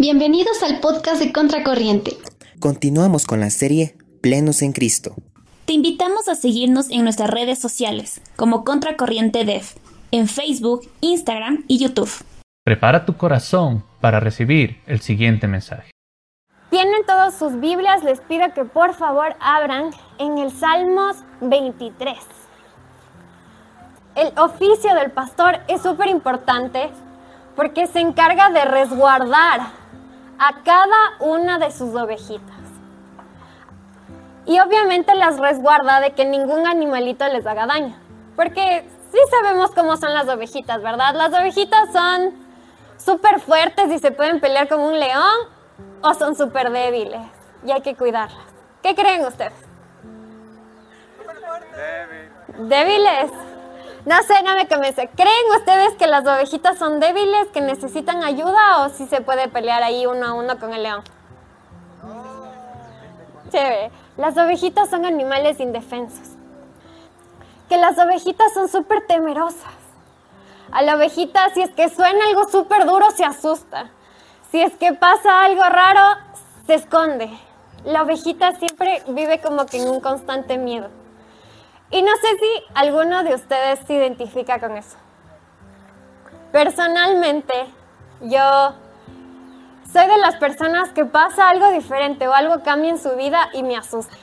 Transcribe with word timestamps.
Bienvenidos 0.00 0.62
al 0.62 0.78
podcast 0.78 1.20
de 1.20 1.32
Contracorriente. 1.32 2.12
Continuamos 2.60 3.26
con 3.26 3.40
la 3.40 3.50
serie 3.50 3.96
Plenos 4.20 4.62
en 4.62 4.70
Cristo. 4.70 5.16
Te 5.64 5.72
invitamos 5.72 6.28
a 6.28 6.36
seguirnos 6.36 6.88
en 6.90 7.02
nuestras 7.02 7.28
redes 7.28 7.58
sociales 7.58 8.20
como 8.36 8.62
Contracorriente 8.62 9.44
Dev, 9.44 9.64
en 10.12 10.28
Facebook, 10.28 10.88
Instagram 11.00 11.64
y 11.66 11.80
YouTube. 11.80 12.08
Prepara 12.64 13.06
tu 13.06 13.16
corazón 13.16 13.82
para 14.00 14.20
recibir 14.20 14.80
el 14.86 15.00
siguiente 15.00 15.48
mensaje. 15.48 15.90
Tienen 16.70 17.04
todas 17.04 17.36
sus 17.36 17.58
Biblias, 17.58 18.04
les 18.04 18.20
pido 18.20 18.54
que 18.54 18.64
por 18.64 18.94
favor 18.94 19.34
abran 19.40 19.90
en 20.20 20.38
el 20.38 20.52
Salmos 20.52 21.16
23. 21.40 22.16
El 24.14 24.38
oficio 24.38 24.94
del 24.94 25.10
pastor 25.10 25.58
es 25.66 25.82
súper 25.82 26.06
importante 26.06 26.88
porque 27.56 27.88
se 27.88 27.98
encarga 27.98 28.50
de 28.50 28.64
resguardar 28.64 29.77
a 30.38 30.62
cada 30.62 31.18
una 31.20 31.58
de 31.58 31.70
sus 31.70 31.94
ovejitas. 31.94 32.56
Y 34.46 34.58
obviamente 34.60 35.14
las 35.14 35.38
resguarda 35.38 36.00
de 36.00 36.12
que 36.12 36.24
ningún 36.24 36.66
animalito 36.66 37.26
les 37.28 37.46
haga 37.46 37.66
daño. 37.66 37.94
Porque 38.34 38.88
sí 39.12 39.18
sabemos 39.30 39.72
cómo 39.72 39.96
son 39.96 40.14
las 40.14 40.28
ovejitas, 40.28 40.82
¿verdad? 40.82 41.14
Las 41.14 41.32
ovejitas 41.32 41.92
son 41.92 42.34
súper 42.96 43.40
fuertes 43.40 43.90
y 43.90 43.98
se 43.98 44.10
pueden 44.10 44.40
pelear 44.40 44.68
como 44.68 44.86
un 44.86 44.98
león 44.98 45.36
o 46.02 46.14
son 46.14 46.34
súper 46.34 46.70
débiles 46.70 47.20
y 47.64 47.70
hay 47.70 47.80
que 47.82 47.94
cuidarlas. 47.94 48.46
¿Qué 48.82 48.94
creen 48.94 49.24
ustedes? 49.24 49.52
Débiles. 52.58 53.30
No 54.06 54.22
sé, 54.22 54.42
no 54.42 54.54
me 54.54 54.68
convence. 54.68 55.08
¿Creen 55.16 55.56
ustedes 55.56 55.94
que 55.94 56.06
las 56.06 56.24
ovejitas 56.24 56.78
son 56.78 57.00
débiles, 57.00 57.48
que 57.48 57.60
necesitan 57.60 58.22
ayuda 58.22 58.84
o 58.84 58.88
si 58.90 59.06
se 59.06 59.20
puede 59.20 59.48
pelear 59.48 59.82
ahí 59.82 60.06
uno 60.06 60.26
a 60.26 60.34
uno 60.34 60.58
con 60.58 60.72
el 60.72 60.82
león? 60.82 61.02
Chévere. 63.50 63.90
Las 64.16 64.36
ovejitas 64.36 64.90
son 64.90 65.04
animales 65.04 65.60
indefensos. 65.60 66.36
Que 67.68 67.76
las 67.76 67.98
ovejitas 67.98 68.52
son 68.54 68.68
súper 68.68 69.06
temerosas. 69.06 69.74
A 70.70 70.82
la 70.82 70.96
ovejita, 70.96 71.50
si 71.54 71.62
es 71.62 71.70
que 71.70 71.88
suena 71.88 72.24
algo 72.26 72.48
súper 72.48 72.84
duro, 72.84 73.10
se 73.10 73.24
asusta. 73.24 73.90
Si 74.50 74.60
es 74.60 74.74
que 74.76 74.92
pasa 74.92 75.44
algo 75.44 75.62
raro, 75.62 76.20
se 76.66 76.74
esconde. 76.74 77.30
La 77.84 78.02
ovejita 78.02 78.54
siempre 78.56 79.02
vive 79.08 79.40
como 79.40 79.66
que 79.66 79.78
en 79.78 79.88
un 79.88 80.00
constante 80.00 80.58
miedo. 80.58 80.88
Y 81.90 82.02
no 82.02 82.12
sé 82.16 82.28
si 82.38 82.64
alguno 82.74 83.24
de 83.24 83.34
ustedes 83.34 83.80
se 83.86 83.94
identifica 83.94 84.58
con 84.60 84.76
eso. 84.76 84.96
Personalmente, 86.52 87.54
yo 88.20 88.74
soy 89.92 90.06
de 90.06 90.18
las 90.18 90.36
personas 90.36 90.90
que 90.90 91.06
pasa 91.06 91.48
algo 91.48 91.70
diferente 91.70 92.28
o 92.28 92.34
algo 92.34 92.62
cambia 92.62 92.90
en 92.90 92.98
su 92.98 93.16
vida 93.16 93.48
y 93.54 93.62
me 93.62 93.76
asusta. 93.76 94.14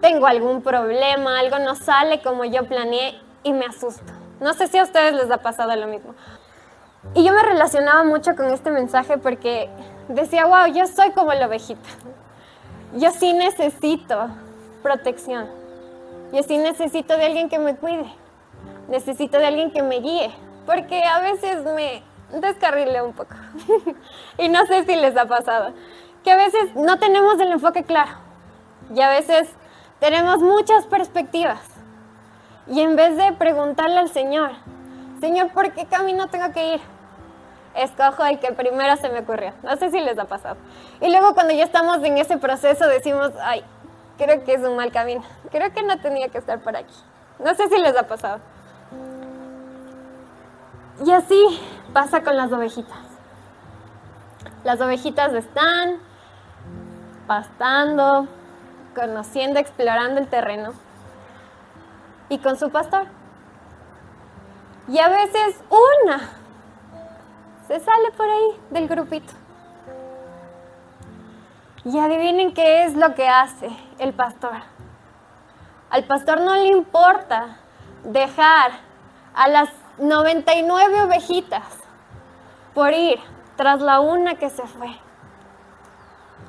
Tengo 0.00 0.26
algún 0.26 0.62
problema, 0.62 1.38
algo 1.38 1.58
no 1.58 1.74
sale 1.74 2.22
como 2.22 2.44
yo 2.46 2.66
planeé 2.66 3.20
y 3.42 3.52
me 3.52 3.66
asusto. 3.66 4.12
No 4.40 4.54
sé 4.54 4.66
si 4.68 4.78
a 4.78 4.82
ustedes 4.82 5.12
les 5.12 5.30
ha 5.30 5.38
pasado 5.38 5.76
lo 5.76 5.86
mismo. 5.86 6.14
Y 7.14 7.24
yo 7.24 7.32
me 7.32 7.42
relacionaba 7.42 8.04
mucho 8.04 8.34
con 8.36 8.46
este 8.46 8.70
mensaje 8.70 9.18
porque 9.18 9.68
decía, 10.08 10.46
wow, 10.46 10.66
yo 10.72 10.86
soy 10.86 11.10
como 11.12 11.32
la 11.34 11.46
ovejita. 11.46 11.88
Yo 12.94 13.10
sí 13.10 13.34
necesito 13.34 14.28
protección. 14.82 15.59
Yo 16.32 16.42
sí 16.42 16.58
necesito 16.58 17.16
de 17.16 17.26
alguien 17.26 17.48
que 17.48 17.58
me 17.58 17.76
cuide. 17.76 18.12
Necesito 18.88 19.38
de 19.38 19.46
alguien 19.46 19.70
que 19.70 19.82
me 19.82 20.00
guíe. 20.00 20.30
Porque 20.66 21.02
a 21.02 21.20
veces 21.20 21.64
me 21.64 22.02
descarrile 22.40 23.02
un 23.02 23.12
poco. 23.12 23.34
y 24.38 24.48
no 24.48 24.64
sé 24.66 24.84
si 24.84 24.96
les 24.96 25.16
ha 25.16 25.26
pasado. 25.26 25.72
Que 26.22 26.32
a 26.32 26.36
veces 26.36 26.74
no 26.76 26.98
tenemos 26.98 27.40
el 27.40 27.52
enfoque 27.52 27.82
claro. 27.82 28.12
Y 28.94 29.00
a 29.00 29.08
veces 29.08 29.48
tenemos 29.98 30.38
muchas 30.38 30.86
perspectivas. 30.86 31.60
Y 32.66 32.80
en 32.80 32.94
vez 32.94 33.16
de 33.16 33.32
preguntarle 33.32 33.98
al 33.98 34.10
Señor, 34.10 34.52
Señor, 35.20 35.50
¿por 35.52 35.72
qué 35.72 35.86
camino 35.86 36.28
tengo 36.28 36.52
que 36.52 36.74
ir? 36.74 36.80
Escojo 37.74 38.24
el 38.24 38.38
que 38.38 38.52
primero 38.52 38.96
se 38.96 39.08
me 39.08 39.20
ocurrió. 39.20 39.52
No 39.62 39.76
sé 39.76 39.90
si 39.90 40.00
les 40.00 40.18
ha 40.18 40.24
pasado. 40.24 40.56
Y 41.00 41.10
luego 41.10 41.34
cuando 41.34 41.52
ya 41.52 41.64
estamos 41.64 42.02
en 42.02 42.18
ese 42.18 42.38
proceso 42.38 42.86
decimos, 42.88 43.32
ay, 43.42 43.64
creo 44.20 44.44
que 44.44 44.54
es 44.54 44.60
un 44.60 44.76
mal 44.76 44.92
camino. 44.92 45.22
Creo 45.50 45.72
que 45.72 45.82
no 45.82 45.98
tenía 45.98 46.28
que 46.28 46.38
estar 46.38 46.60
por 46.60 46.76
aquí. 46.76 46.94
No 47.38 47.54
sé 47.54 47.68
si 47.68 47.78
les 47.80 47.96
ha 47.96 48.06
pasado. 48.06 48.40
Y 51.04 51.10
así 51.10 51.42
pasa 51.94 52.22
con 52.22 52.36
las 52.36 52.52
ovejitas. 52.52 52.98
Las 54.62 54.78
ovejitas 54.82 55.32
están 55.32 55.96
pastando, 57.26 58.26
conociendo, 58.94 59.58
explorando 59.58 60.20
el 60.20 60.28
terreno 60.28 60.74
y 62.28 62.38
con 62.38 62.58
su 62.58 62.70
pastor. 62.70 63.06
Y 64.88 64.98
a 64.98 65.08
veces 65.08 65.62
una 65.70 66.18
se 67.66 67.80
sale 67.80 68.10
por 68.16 68.28
ahí 68.28 68.60
del 68.70 68.86
grupito. 68.86 69.39
Y 71.84 71.98
adivinen 71.98 72.52
qué 72.52 72.84
es 72.84 72.94
lo 72.94 73.14
que 73.14 73.28
hace 73.28 73.70
el 73.98 74.12
pastor. 74.12 74.52
Al 75.88 76.04
pastor 76.04 76.40
no 76.40 76.54
le 76.54 76.66
importa 76.66 77.56
dejar 78.04 78.72
a 79.34 79.48
las 79.48 79.70
99 79.98 81.02
ovejitas 81.02 81.64
por 82.74 82.92
ir 82.92 83.18
tras 83.56 83.80
la 83.80 84.00
una 84.00 84.34
que 84.34 84.50
se 84.50 84.66
fue. 84.66 84.88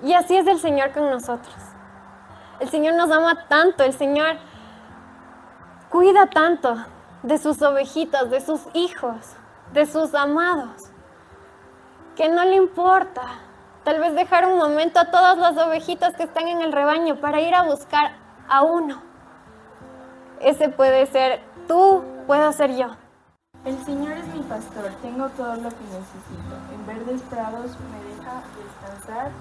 Y 0.03 0.13
así 0.13 0.35
es 0.35 0.47
el 0.47 0.59
Señor 0.59 0.91
con 0.91 1.09
nosotros. 1.09 1.55
El 2.59 2.69
Señor 2.69 2.95
nos 2.95 3.09
ama 3.11 3.47
tanto, 3.47 3.83
el 3.83 3.93
Señor 3.93 4.37
cuida 5.89 6.27
tanto 6.27 6.75
de 7.23 7.37
sus 7.37 7.61
ovejitas, 7.61 8.29
de 8.29 8.41
sus 8.41 8.61
hijos, 8.73 9.35
de 9.73 9.85
sus 9.85 10.13
amados, 10.13 10.75
que 12.15 12.29
no 12.29 12.43
le 12.45 12.55
importa 12.55 13.21
Tal 13.83 13.99
vez 13.99 14.13
dejar 14.13 14.45
un 14.45 14.59
momento 14.59 14.99
a 14.99 15.05
todas 15.05 15.37
las 15.39 15.57
ovejitas 15.57 16.15
que 16.15 16.23
están 16.23 16.47
en 16.47 16.61
el 16.61 16.71
rebaño 16.71 17.19
para 17.19 17.41
ir 17.41 17.55
a 17.55 17.63
buscar 17.63 18.11
a 18.47 18.61
uno. 18.61 19.01
Ese 20.39 20.69
puede 20.69 21.07
ser 21.07 21.41
tú, 21.67 22.03
puedo 22.27 22.51
ser 22.51 22.75
yo. 22.75 22.89
El 23.65 23.77
Señor 23.83 24.13
es 24.17 24.27
mi 24.27 24.41
pastor, 24.41 24.91
tengo 25.01 25.29
todo 25.29 25.55
lo 25.55 25.69
que 25.69 25.83
necesito. 25.85 26.55
En 26.73 26.85
verdes 26.85 27.21
prados 27.23 27.71
me 27.89 28.15
deja 28.15 28.43
descansar, 28.55 29.31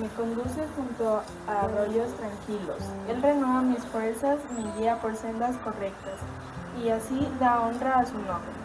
me 0.00 0.08
conduce 0.10 0.66
junto 0.76 1.22
a 1.48 1.60
arroyos 1.62 2.12
tranquilos. 2.14 2.78
Él 3.08 3.22
renueva 3.22 3.62
mis 3.62 3.84
fuerzas, 3.86 4.38
me 4.56 4.72
guía 4.78 5.00
por 5.00 5.16
sendas 5.16 5.56
correctas, 5.58 6.20
y 6.80 6.90
así 6.90 7.28
da 7.40 7.60
honra 7.60 7.98
a 7.98 8.06
su 8.06 8.18
nombre. 8.18 8.63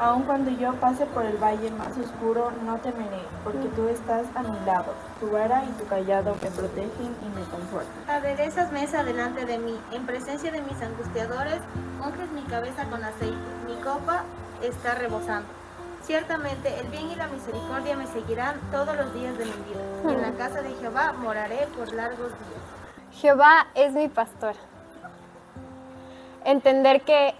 Aun 0.00 0.22
cuando 0.22 0.52
yo 0.52 0.74
pase 0.74 1.06
por 1.06 1.24
el 1.24 1.36
valle 1.38 1.72
más 1.72 1.96
oscuro, 1.98 2.52
no 2.64 2.76
temeré, 2.78 3.20
porque 3.42 3.66
tú 3.74 3.88
estás 3.88 4.26
a 4.36 4.42
mi 4.42 4.58
lado. 4.64 4.94
Tu 5.18 5.28
vara 5.28 5.64
y 5.64 5.72
tu 5.72 5.86
callado 5.86 6.36
me 6.40 6.50
protegen 6.52 7.16
y 7.20 7.28
me 7.36 7.44
confortan. 7.46 7.90
Aderezas 8.08 8.70
mesa 8.70 9.02
delante 9.02 9.44
de 9.44 9.58
mí, 9.58 9.76
en 9.90 10.06
presencia 10.06 10.52
de 10.52 10.60
mis 10.60 10.80
angustiadores, 10.80 11.58
unges 12.04 12.30
mi 12.30 12.42
cabeza 12.42 12.84
con 12.84 13.02
aceite, 13.02 13.36
mi 13.66 13.74
copa 13.82 14.22
está 14.62 14.94
rebosando. 14.94 15.48
Ciertamente 16.04 16.78
el 16.78 16.86
bien 16.88 17.10
y 17.10 17.16
la 17.16 17.26
misericordia 17.26 17.96
me 17.96 18.06
seguirán 18.06 18.54
todos 18.70 18.96
los 18.96 19.12
días 19.14 19.36
de 19.36 19.46
mi 19.46 19.50
vida, 19.50 19.82
y 20.04 20.14
en 20.14 20.22
la 20.22 20.30
casa 20.38 20.62
de 20.62 20.70
Jehová 20.74 21.12
moraré 21.12 21.66
por 21.76 21.92
largos 21.92 22.28
días. 22.28 23.10
Jehová 23.20 23.66
es 23.74 23.94
mi 23.94 24.08
pastor. 24.08 24.54
Entender 26.44 27.02
que 27.02 27.34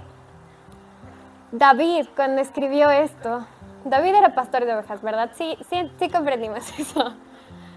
David, 1.52 2.06
cuando 2.14 2.42
escribió 2.42 2.90
esto, 2.90 3.46
David 3.84 4.14
era 4.16 4.34
pastor 4.34 4.64
de 4.66 4.74
ovejas, 4.74 5.00
¿verdad? 5.02 5.30
Sí, 5.34 5.56
sí, 5.70 5.90
sí 5.98 6.10
comprendimos 6.10 6.58
eso. 6.78 7.14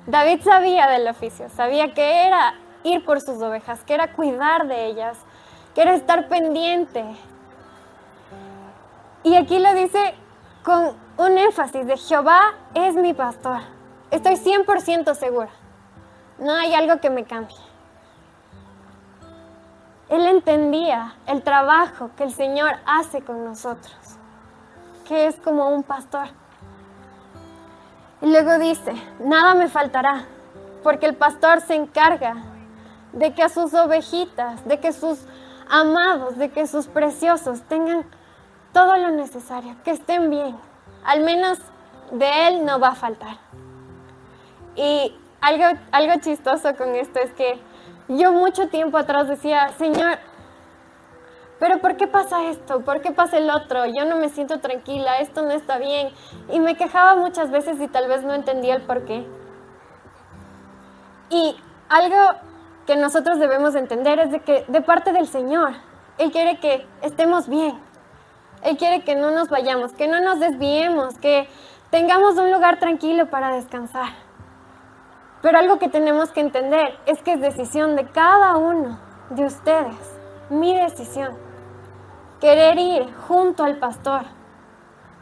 David 0.08 0.42
sabía 0.42 0.88
del 0.88 1.08
oficio, 1.08 1.48
sabía 1.50 1.94
que 1.94 2.28
era 2.28 2.56
ir 2.84 3.06
por 3.06 3.22
sus 3.22 3.42
ovejas, 3.42 3.84
que 3.84 3.94
era 3.94 4.14
cuidar 4.14 4.68
de 4.68 4.88
ellas, 4.88 5.18
que 5.74 5.84
era 5.84 5.94
estar 5.94 6.28
pendiente. 6.28 7.06
Y 9.24 9.36
aquí 9.36 9.60
lo 9.60 9.74
dice 9.74 10.16
con 10.64 10.98
un 11.18 11.38
énfasis 11.38 11.86
de 11.86 11.98
Jehová 11.98 12.56
es 12.74 12.96
mi 12.96 13.14
pastor. 13.14 13.62
Estoy 14.10 14.34
100% 14.34 15.16
segura. 15.16 15.50
No 16.40 16.54
hay 16.54 16.74
algo 16.74 17.00
que 17.00 17.10
me 17.10 17.24
cambie. 17.24 17.71
Él 20.12 20.28
entendía 20.28 21.16
el 21.26 21.42
trabajo 21.42 22.12
que 22.18 22.26
el 22.26 22.34
Señor 22.34 22.74
hace 22.86 23.22
con 23.22 23.46
nosotros, 23.46 23.96
que 25.08 25.28
es 25.28 25.38
como 25.38 25.70
un 25.70 25.84
pastor. 25.84 26.28
Y 28.22 28.30
luego 28.30 28.60
dice, 28.60 28.92
nada 29.22 29.56
me 29.56 29.70
faltará, 29.70 30.26
porque 30.84 31.06
el 31.06 31.16
pastor 31.16 31.62
se 31.62 31.76
encarga 31.76 32.36
de 33.14 33.34
que 33.34 33.42
a 33.42 33.48
sus 33.48 33.74
ovejitas, 33.74 34.68
de 34.68 34.82
que 34.82 34.92
sus 34.92 35.20
amados, 35.70 36.38
de 36.38 36.50
que 36.50 36.68
sus 36.68 36.88
preciosos 36.88 37.62
tengan 37.62 38.04
todo 38.74 38.98
lo 38.98 39.12
necesario, 39.12 39.78
que 39.86 39.92
estén 39.92 40.30
bien. 40.30 40.58
Al 41.06 41.22
menos 41.22 41.58
de 42.12 42.50
Él 42.50 42.66
no 42.66 42.82
va 42.82 42.90
a 42.90 42.96
faltar. 42.96 43.38
Y 44.76 45.16
algo, 45.40 45.80
algo 45.94 46.20
chistoso 46.20 46.76
con 46.76 46.96
esto 46.96 47.20
es 47.20 47.32
que 47.32 47.71
yo 48.18 48.32
mucho 48.32 48.68
tiempo 48.68 48.98
atrás 48.98 49.28
decía, 49.28 49.70
Señor, 49.78 50.18
pero 51.60 51.80
¿por 51.80 51.96
qué 51.96 52.08
pasa 52.08 52.46
esto? 52.46 52.82
¿Por 52.82 53.02
qué 53.02 53.12
pasa 53.12 53.38
el 53.38 53.50
otro? 53.50 53.86
Yo 53.86 54.04
no 54.06 54.16
me 54.16 54.30
siento 54.30 54.60
tranquila, 54.60 55.20
esto 55.20 55.44
no 55.44 55.52
está 55.52 55.78
bien. 55.78 56.10
Y 56.52 56.60
me 56.60 56.76
quejaba 56.76 57.16
muchas 57.16 57.52
veces 57.52 57.80
y 57.80 57.88
tal 57.88 58.08
vez 58.08 58.24
no 58.24 58.34
entendía 58.34 58.76
el 58.76 58.82
por 58.82 59.06
qué. 59.06 59.28
Y 61.30 61.56
algo 61.88 62.18
que 62.88 62.96
nosotros 62.96 63.38
debemos 63.38 63.76
entender 63.76 64.18
es 64.18 64.32
de 64.32 64.40
que 64.40 64.66
de 64.68 64.82
parte 64.82 65.14
del 65.14 65.28
Señor, 65.28 65.74
Él 66.18 66.32
quiere 66.32 66.60
que 66.60 66.88
estemos 67.04 67.48
bien. 67.48 67.80
Él 68.64 68.78
quiere 68.78 69.04
que 69.04 69.16
no 69.16 69.30
nos 69.30 69.50
vayamos, 69.50 69.94
que 69.94 70.08
no 70.08 70.20
nos 70.20 70.40
desviemos, 70.40 71.18
que 71.20 71.48
tengamos 71.92 72.38
un 72.38 72.52
lugar 72.52 72.80
tranquilo 72.80 73.30
para 73.30 73.54
descansar. 73.54 74.10
Pero 75.42 75.58
algo 75.58 75.80
que 75.80 75.90
tenemos 75.90 76.32
que 76.32 76.42
entender 76.42 76.98
es 77.06 77.22
que 77.24 77.34
es 77.34 77.42
decisión 77.42 77.96
de 77.96 78.06
cada 78.06 78.58
uno 78.58 79.00
de 79.32 79.46
ustedes, 79.46 79.96
mi 80.50 80.78
decisión, 80.78 81.36
querer 82.40 82.78
ir 82.78 83.14
junto 83.28 83.64
al 83.64 83.78
pastor 83.78 84.22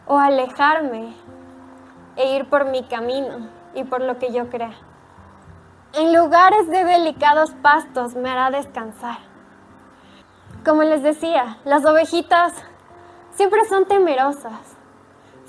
o 0.07 0.18
alejarme 0.18 1.13
e 2.16 2.36
ir 2.36 2.50
por 2.50 2.66
mi 2.66 2.83
camino 2.83 3.48
y 3.74 3.83
por 3.86 4.01
lo 4.01 4.18
que 4.18 4.33
yo 4.33 4.50
crea. 4.50 4.74
En 5.94 6.13
lugares 6.13 6.68
de 6.68 6.83
delicados 6.83 7.51
pastos 7.62 8.16
me 8.16 8.30
hará 8.30 8.51
descansar. 8.51 9.18
Como 10.66 10.83
les 10.83 11.01
decía, 11.01 11.57
las 11.63 11.86
ovejitas 11.86 12.54
siempre 13.31 13.63
son 13.69 13.86
temerosas 13.86 14.79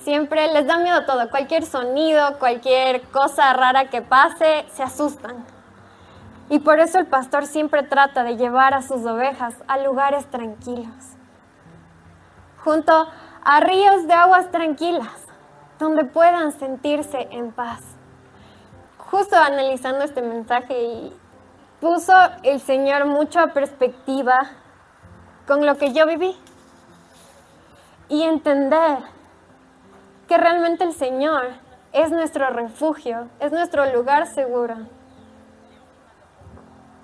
Siempre 0.04 0.50
les 0.52 0.66
da 0.66 0.78
miedo 0.78 1.04
todo, 1.04 1.28
cualquier 1.28 1.64
sonido, 1.66 2.38
cualquier 2.38 3.02
cosa 3.10 3.52
rara 3.52 3.90
que 3.90 4.00
pase, 4.00 4.64
se 4.72 4.82
asustan. 4.82 5.44
Y 6.48 6.58
por 6.60 6.80
eso 6.80 6.98
el 6.98 7.06
pastor 7.06 7.46
siempre 7.46 7.82
trata 7.82 8.24
de 8.24 8.36
llevar 8.36 8.72
a 8.72 8.82
sus 8.82 9.04
ovejas 9.04 9.54
a 9.68 9.78
lugares 9.78 10.24
tranquilos, 10.30 10.94
junto 12.64 13.08
a 13.44 13.60
ríos 13.60 14.06
de 14.06 14.14
aguas 14.14 14.50
tranquilas, 14.50 15.26
donde 15.78 16.04
puedan 16.04 16.52
sentirse 16.52 17.28
en 17.30 17.52
paz. 17.52 17.80
Justo 18.96 19.36
analizando 19.36 20.04
este 20.04 20.22
mensaje 20.22 20.82
y 20.82 21.12
puso 21.80 22.14
el 22.42 22.60
Señor 22.60 23.04
mucho 23.04 23.38
a 23.38 23.48
perspectiva 23.48 24.38
con 25.46 25.66
lo 25.66 25.76
que 25.76 25.92
yo 25.92 26.06
viví 26.06 26.36
y 28.08 28.22
entender 28.22 28.98
que 30.30 30.38
realmente 30.38 30.84
el 30.84 30.92
Señor 30.92 31.42
es 31.92 32.12
nuestro 32.12 32.48
refugio, 32.50 33.26
es 33.40 33.50
nuestro 33.50 33.92
lugar 33.92 34.28
seguro. 34.28 34.76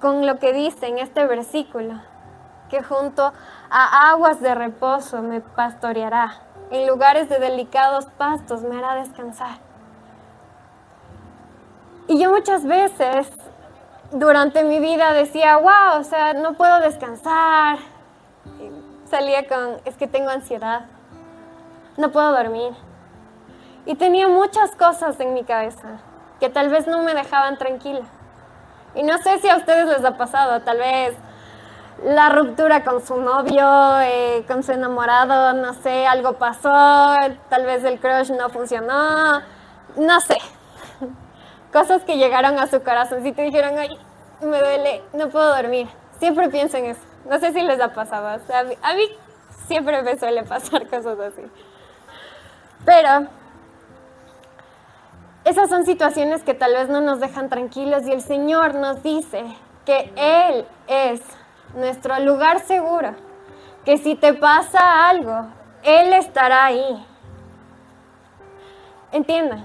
Con 0.00 0.24
lo 0.24 0.38
que 0.38 0.52
dice 0.52 0.86
en 0.86 0.98
este 0.98 1.26
versículo, 1.26 1.94
que 2.70 2.84
junto 2.84 3.32
a 3.68 4.10
aguas 4.10 4.40
de 4.40 4.54
reposo 4.54 5.22
me 5.22 5.40
pastoreará, 5.40 6.34
en 6.70 6.86
lugares 6.86 7.28
de 7.28 7.40
delicados 7.40 8.06
pastos 8.16 8.62
me 8.62 8.78
hará 8.78 8.94
descansar. 8.94 9.58
Y 12.06 12.20
yo 12.22 12.30
muchas 12.30 12.64
veces 12.64 13.28
durante 14.12 14.62
mi 14.62 14.78
vida 14.78 15.12
decía, 15.14 15.56
wow, 15.56 15.98
o 15.98 16.04
sea, 16.04 16.32
no 16.32 16.54
puedo 16.54 16.78
descansar. 16.78 17.78
salía 19.10 19.48
con, 19.48 19.80
es 19.84 19.96
que 19.96 20.06
tengo 20.06 20.30
ansiedad, 20.30 20.82
no 21.96 22.12
puedo 22.12 22.30
dormir. 22.30 22.85
Y 23.86 23.94
tenía 23.94 24.28
muchas 24.28 24.74
cosas 24.74 25.18
en 25.20 25.32
mi 25.32 25.44
cabeza 25.44 26.00
que 26.40 26.50
tal 26.50 26.68
vez 26.68 26.86
no 26.86 27.02
me 27.02 27.14
dejaban 27.14 27.56
tranquila. 27.56 28.02
Y 28.94 29.02
no 29.02 29.16
sé 29.18 29.38
si 29.38 29.48
a 29.48 29.56
ustedes 29.56 29.86
les 29.86 30.04
ha 30.04 30.16
pasado, 30.16 30.60
tal 30.62 30.78
vez 30.78 31.14
la 32.04 32.28
ruptura 32.28 32.84
con 32.84 33.04
su 33.04 33.16
novio, 33.16 34.00
eh, 34.00 34.44
con 34.46 34.62
su 34.62 34.72
enamorado, 34.72 35.54
no 35.54 35.72
sé, 35.74 36.06
algo 36.06 36.34
pasó, 36.34 37.14
tal 37.48 37.64
vez 37.64 37.84
el 37.84 38.00
crush 38.00 38.30
no 38.30 38.50
funcionó, 38.50 39.40
no 39.96 40.20
sé. 40.20 40.38
Cosas 41.72 42.02
que 42.04 42.18
llegaron 42.18 42.58
a 42.58 42.66
su 42.66 42.82
corazón 42.82 43.24
y 43.26 43.32
te 43.32 43.42
dijeron, 43.42 43.78
ay, 43.78 43.96
me 44.40 44.58
duele, 44.58 45.02
no 45.12 45.28
puedo 45.28 45.54
dormir. 45.54 45.88
Siempre 46.18 46.48
pienso 46.48 46.76
en 46.76 46.86
eso. 46.86 47.00
No 47.28 47.38
sé 47.38 47.52
si 47.52 47.62
les 47.62 47.80
ha 47.80 47.92
pasado. 47.92 48.28
a 48.28 48.94
mí 48.94 49.02
siempre 49.66 50.02
me 50.02 50.18
suele 50.18 50.42
pasar 50.42 50.86
cosas 50.90 51.18
así. 51.18 51.42
Pero 52.84 53.26
esas 55.46 55.70
son 55.70 55.86
situaciones 55.86 56.42
que 56.42 56.54
tal 56.54 56.72
vez 56.72 56.88
no 56.88 57.00
nos 57.00 57.20
dejan 57.20 57.48
tranquilos 57.48 58.04
y 58.04 58.10
el 58.10 58.20
Señor 58.20 58.74
nos 58.74 59.04
dice 59.04 59.44
que 59.84 60.12
Él 60.16 60.66
es 60.88 61.20
nuestro 61.76 62.18
lugar 62.18 62.58
seguro, 62.58 63.14
que 63.84 63.96
si 63.96 64.16
te 64.16 64.34
pasa 64.34 65.08
algo, 65.08 65.46
Él 65.84 66.12
estará 66.14 66.64
ahí. 66.64 67.06
Entiendan, 69.12 69.64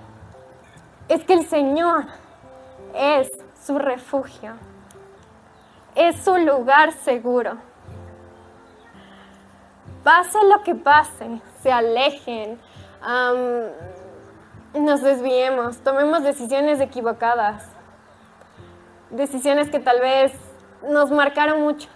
es 1.10 1.24
que 1.24 1.34
el 1.34 1.48
Señor 1.48 2.06
es 2.94 3.32
su 3.66 3.80
refugio, 3.80 4.54
es 5.96 6.24
su 6.24 6.38
lugar 6.38 6.92
seguro. 6.92 7.58
Pase 10.04 10.38
lo 10.44 10.62
que 10.62 10.76
pase, 10.76 11.42
se 11.64 11.72
alejen, 11.72 12.60
nos 14.74 15.02
desviemos, 15.02 15.78
tomemos 15.80 16.24
decisiones 16.24 16.80
equivocadas, 16.80 17.64
decisiones 19.10 19.70
que 19.70 19.80
tal 19.80 20.00
vez 20.00 20.32
nos 20.90 21.12
marcaron 21.12 21.62
mucho. 21.62 21.90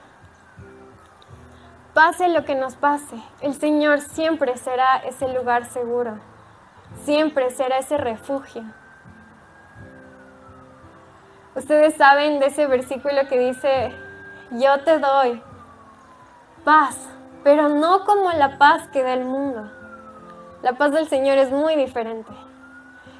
Pase 1.93 2.27
lo 2.27 2.43
que 2.43 2.55
nos 2.55 2.75
pase, 2.75 3.15
el 3.39 3.53
Señor 3.53 4.01
siempre 4.01 4.57
será 4.57 4.97
ese 4.97 5.33
lugar 5.33 5.65
seguro, 5.65 6.19
siempre 7.03 7.51
será 7.51 7.77
ese 7.77 7.97
refugio. 7.97 8.63
Ustedes 11.55 11.95
saben 11.95 12.39
de 12.39 12.47
ese 12.47 12.67
versículo 12.67 13.29
que 13.29 13.39
dice, 13.39 13.93
yo 14.51 14.83
te 14.83 14.99
doy 14.99 15.41
paz, 16.65 16.97
pero 17.45 17.69
no 17.69 18.03
como 18.03 18.29
la 18.33 18.57
paz 18.57 18.89
que 18.89 19.03
da 19.03 19.13
el 19.13 19.23
mundo. 19.23 19.71
La 20.61 20.73
paz 20.73 20.91
del 20.91 21.07
Señor 21.07 21.37
es 21.37 21.51
muy 21.51 21.77
diferente. 21.77 22.31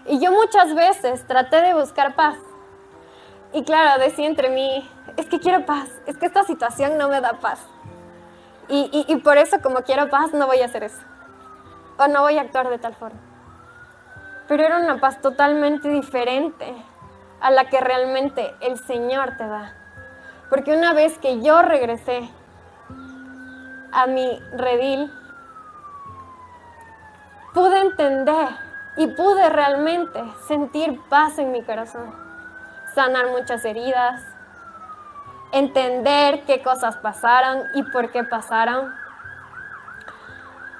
Y 0.08 0.20
yo 0.20 0.32
muchas 0.32 0.76
veces 0.76 1.26
traté 1.26 1.62
de 1.62 1.74
buscar 1.74 2.16
paz. 2.16 2.38
Y 3.54 3.64
claro, 3.64 4.02
decía 4.02 4.28
entre 4.28 4.50
mí, 4.50 4.90
es 5.18 5.28
que 5.28 5.40
quiero 5.40 5.66
paz, 5.66 5.90
es 6.06 6.18
que 6.18 6.26
esta 6.26 6.44
situación 6.44 6.98
no 6.98 7.10
me 7.10 7.22
da 7.22 7.40
paz. 7.40 7.60
Y, 8.68 9.06
y, 9.08 9.16
por 9.18 9.38
eso 9.38 9.62
como 9.62 9.84
quiero 9.84 10.10
paz 10.10 10.34
no 10.34 10.48
voy 10.48 10.62
a 10.62 10.66
hacer 10.66 10.84
eso. 10.84 11.02
O 11.98 12.08
no 12.08 12.22
voy 12.22 12.38
a 12.38 12.42
actuar 12.42 12.70
de 12.70 12.80
tal 12.80 12.96
forma. 12.96 13.20
Pero 14.48 14.64
era 14.64 14.80
una 14.80 15.00
paz 15.00 15.22
totalmente 15.22 15.88
diferente 15.88 16.76
a 17.42 17.52
la 17.52 17.66
que 17.66 17.80
realmente 17.80 18.56
el 18.62 18.78
Señor 18.80 19.38
te 19.38 19.48
da. 19.48 19.76
Porque 20.50 20.76
una 20.76 20.94
vez 20.94 21.18
que 21.20 21.42
yo 21.42 21.62
regresé 21.62 22.30
a 23.92 24.08
mi 24.08 24.40
redil, 24.54 25.12
pude 27.54 27.80
entender 27.80 28.65
y 28.98 29.08
pude 29.08 29.50
realmente 29.50 30.24
sentir 30.48 31.02
paz 31.10 31.38
en 31.38 31.52
mi 31.52 31.64
corazón, 31.64 32.14
sanar 32.94 33.28
muchas 33.28 33.66
heridas, 33.66 34.22
entender 35.52 36.44
qué 36.46 36.62
cosas 36.62 36.98
pasaron 36.98 37.64
y 37.74 37.84
por 37.84 38.12
qué 38.12 38.24
pasaron. 38.24 38.94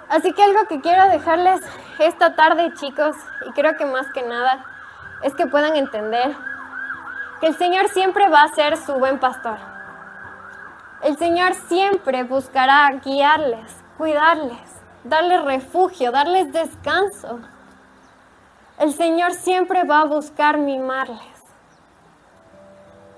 Así 0.10 0.32
que 0.34 0.44
algo 0.44 0.68
que 0.68 0.82
quiero 0.82 1.10
dejarles 1.10 1.62
esta 2.00 2.36
tarde, 2.36 2.74
chicos, 2.76 3.16
y 3.48 3.52
creo 3.52 3.76
que 3.78 3.86
más 3.86 4.08
que 4.14 4.24
nada, 4.24 4.66
es 5.24 5.34
que 5.34 5.48
puedan 5.48 5.76
entender 5.76 6.36
que 7.40 7.48
el 7.48 7.56
Señor 7.58 7.90
siempre 7.90 8.30
va 8.30 8.44
a 8.44 8.48
ser 8.50 8.78
su 8.78 8.94
buen 8.94 9.20
pastor. 9.20 9.58
El 11.02 11.18
Señor 11.18 11.54
siempre 11.68 12.24
buscará 12.24 12.90
guiarles, 13.04 13.84
cuidarles, 13.98 14.82
darles 15.04 15.44
refugio, 15.44 16.12
darles 16.12 16.52
descanso. 16.52 17.40
El 18.80 18.94
Señor 18.94 19.34
siempre 19.34 19.84
va 19.84 20.02
a 20.02 20.06
buscar 20.06 20.58
mimarles. 20.58 21.20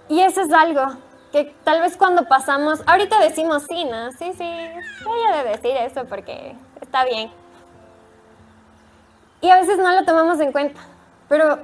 Y 0.08 0.22
eso 0.22 0.42
es 0.42 0.54
algo 0.54 0.86
que 1.32 1.56
tal 1.64 1.82
vez 1.82 1.98
cuando 1.98 2.26
pasamos, 2.28 2.82
ahorita 2.86 3.20
decimos 3.20 3.64
sí, 3.68 3.84
¿no? 3.86 4.12
Sí, 4.12 4.34
sí, 4.34 4.50
voy 5.04 5.20
a 5.34 5.44
decir 5.44 5.76
eso 5.78 6.06
porque 6.06 6.56
está 6.80 7.06
bien. 7.06 7.32
Y 9.42 9.50
a 9.50 9.58
veces 9.58 9.78
no 9.78 9.92
lo 9.92 10.06
tomamos 10.06 10.40
en 10.40 10.52
cuenta, 10.52 10.80
pero 11.28 11.60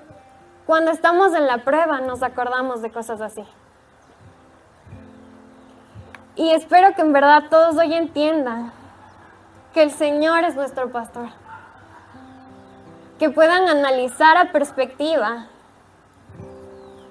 cuando 0.66 0.92
estamos 0.92 1.34
en 1.34 1.48
la 1.48 1.60
prueba 1.60 2.02
nos 2.02 2.24
acordamos 2.24 2.82
de 2.82 2.92
cosas 2.92 3.22
así. 3.22 3.46
Y 6.36 6.52
espero 6.52 6.96
que 6.96 7.02
en 7.02 7.14
verdad 7.14 7.44
todos 7.50 7.78
hoy 7.78 7.94
entiendan 7.94 8.72
que 9.74 9.84
el 9.84 9.92
Señor 9.92 10.44
es 10.44 10.56
nuestro 10.56 10.92
pastor 10.92 11.43
que 13.20 13.30
puedan 13.30 13.70
analizar 13.70 14.38
a 14.38 14.52
perspectiva 14.52 15.48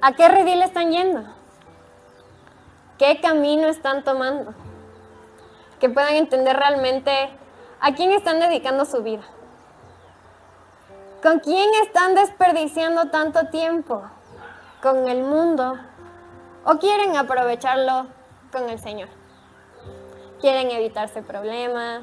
¿A 0.04 0.14
qué 0.14 0.28
redil 0.28 0.61
están 0.62 0.90
yendo? 0.90 1.23
¿Qué 2.99 3.21
camino 3.21 3.68
están 3.68 4.02
tomando? 4.02 4.52
Que 5.78 5.88
puedan 5.88 6.14
entender 6.14 6.56
realmente 6.56 7.30
a 7.80 7.94
quién 7.94 8.11
están 8.11 8.40
dedicando 8.40 8.85
su 8.85 9.04
vida. 9.04 9.23
¿Con 11.23 11.38
quién 11.38 11.71
están 11.85 12.16
desperdiciando 12.16 13.11
tanto 13.11 13.47
tiempo? 13.47 14.02
¿Con 14.82 15.09
el 15.09 15.23
mundo? 15.23 15.78
¿O 16.64 16.78
quieren 16.78 17.16
aprovecharlo 17.16 18.09
con 18.50 18.68
el 18.71 18.80
Señor? 18.80 19.09
¿Quieren 20.40 20.73
evitarse 20.73 21.23
problemas? 21.23 22.02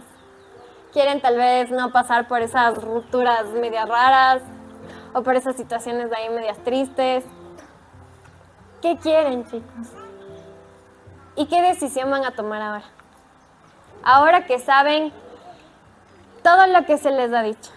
¿Quieren 0.91 1.21
tal 1.21 1.37
vez 1.37 1.69
no 1.69 1.91
pasar 1.91 2.27
por 2.27 2.41
esas 2.41 2.83
rupturas 2.83 3.45
medias 3.49 3.87
raras? 3.87 4.41
¿O 5.13 5.21
por 5.21 5.35
esas 5.35 5.55
situaciones 5.55 6.09
de 6.09 6.15
ahí 6.15 6.29
medias 6.29 6.57
tristes? 6.63 7.23
¿Qué 8.81 8.97
quieren, 8.97 9.45
chicos? 9.45 9.93
¿Y 11.35 11.45
qué 11.45 11.61
decisión 11.61 12.09
van 12.09 12.25
a 12.25 12.31
tomar 12.31 12.61
ahora? 12.61 12.85
Ahora 14.03 14.45
que 14.45 14.57
saben 14.57 15.13
todo 16.43 16.65
lo 16.67 16.85
que 16.85 16.97
se 16.97 17.11
les 17.11 17.31
ha 17.33 17.43
dicho. 17.43 17.71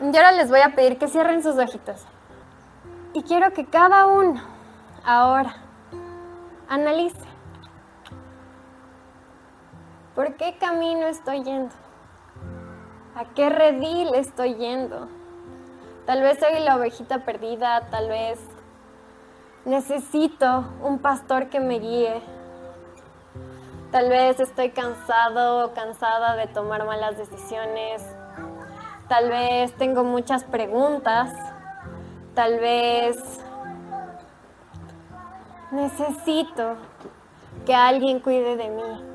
Y 0.00 0.16
ahora 0.16 0.32
les 0.32 0.50
voy 0.50 0.60
a 0.60 0.74
pedir 0.74 0.98
que 0.98 1.08
cierren 1.08 1.42
sus 1.42 1.56
ojitos. 1.56 2.04
Y 3.14 3.22
quiero 3.22 3.52
que 3.52 3.64
cada 3.66 4.06
uno 4.06 4.42
ahora 5.04 5.54
analice. 6.68 7.16
¿Por 10.14 10.36
qué 10.36 10.58
camino 10.58 11.06
estoy 11.06 11.42
yendo? 11.42 11.81
¿A 13.14 13.26
qué 13.26 13.50
redil 13.50 14.14
estoy 14.14 14.54
yendo? 14.54 15.06
Tal 16.06 16.22
vez 16.22 16.38
soy 16.38 16.60
la 16.60 16.76
ovejita 16.76 17.26
perdida, 17.26 17.88
tal 17.90 18.08
vez 18.08 18.40
necesito 19.66 20.64
un 20.82 20.98
pastor 20.98 21.50
que 21.50 21.60
me 21.60 21.78
guíe. 21.78 22.22
Tal 23.90 24.08
vez 24.08 24.40
estoy 24.40 24.70
cansado 24.70 25.66
o 25.66 25.74
cansada 25.74 26.36
de 26.36 26.46
tomar 26.46 26.86
malas 26.86 27.18
decisiones. 27.18 28.02
Tal 29.08 29.28
vez 29.28 29.74
tengo 29.74 30.04
muchas 30.04 30.44
preguntas. 30.44 31.30
Tal 32.34 32.58
vez 32.60 33.18
necesito 35.70 36.76
que 37.66 37.74
alguien 37.74 38.20
cuide 38.20 38.56
de 38.56 38.70
mí. 38.70 39.11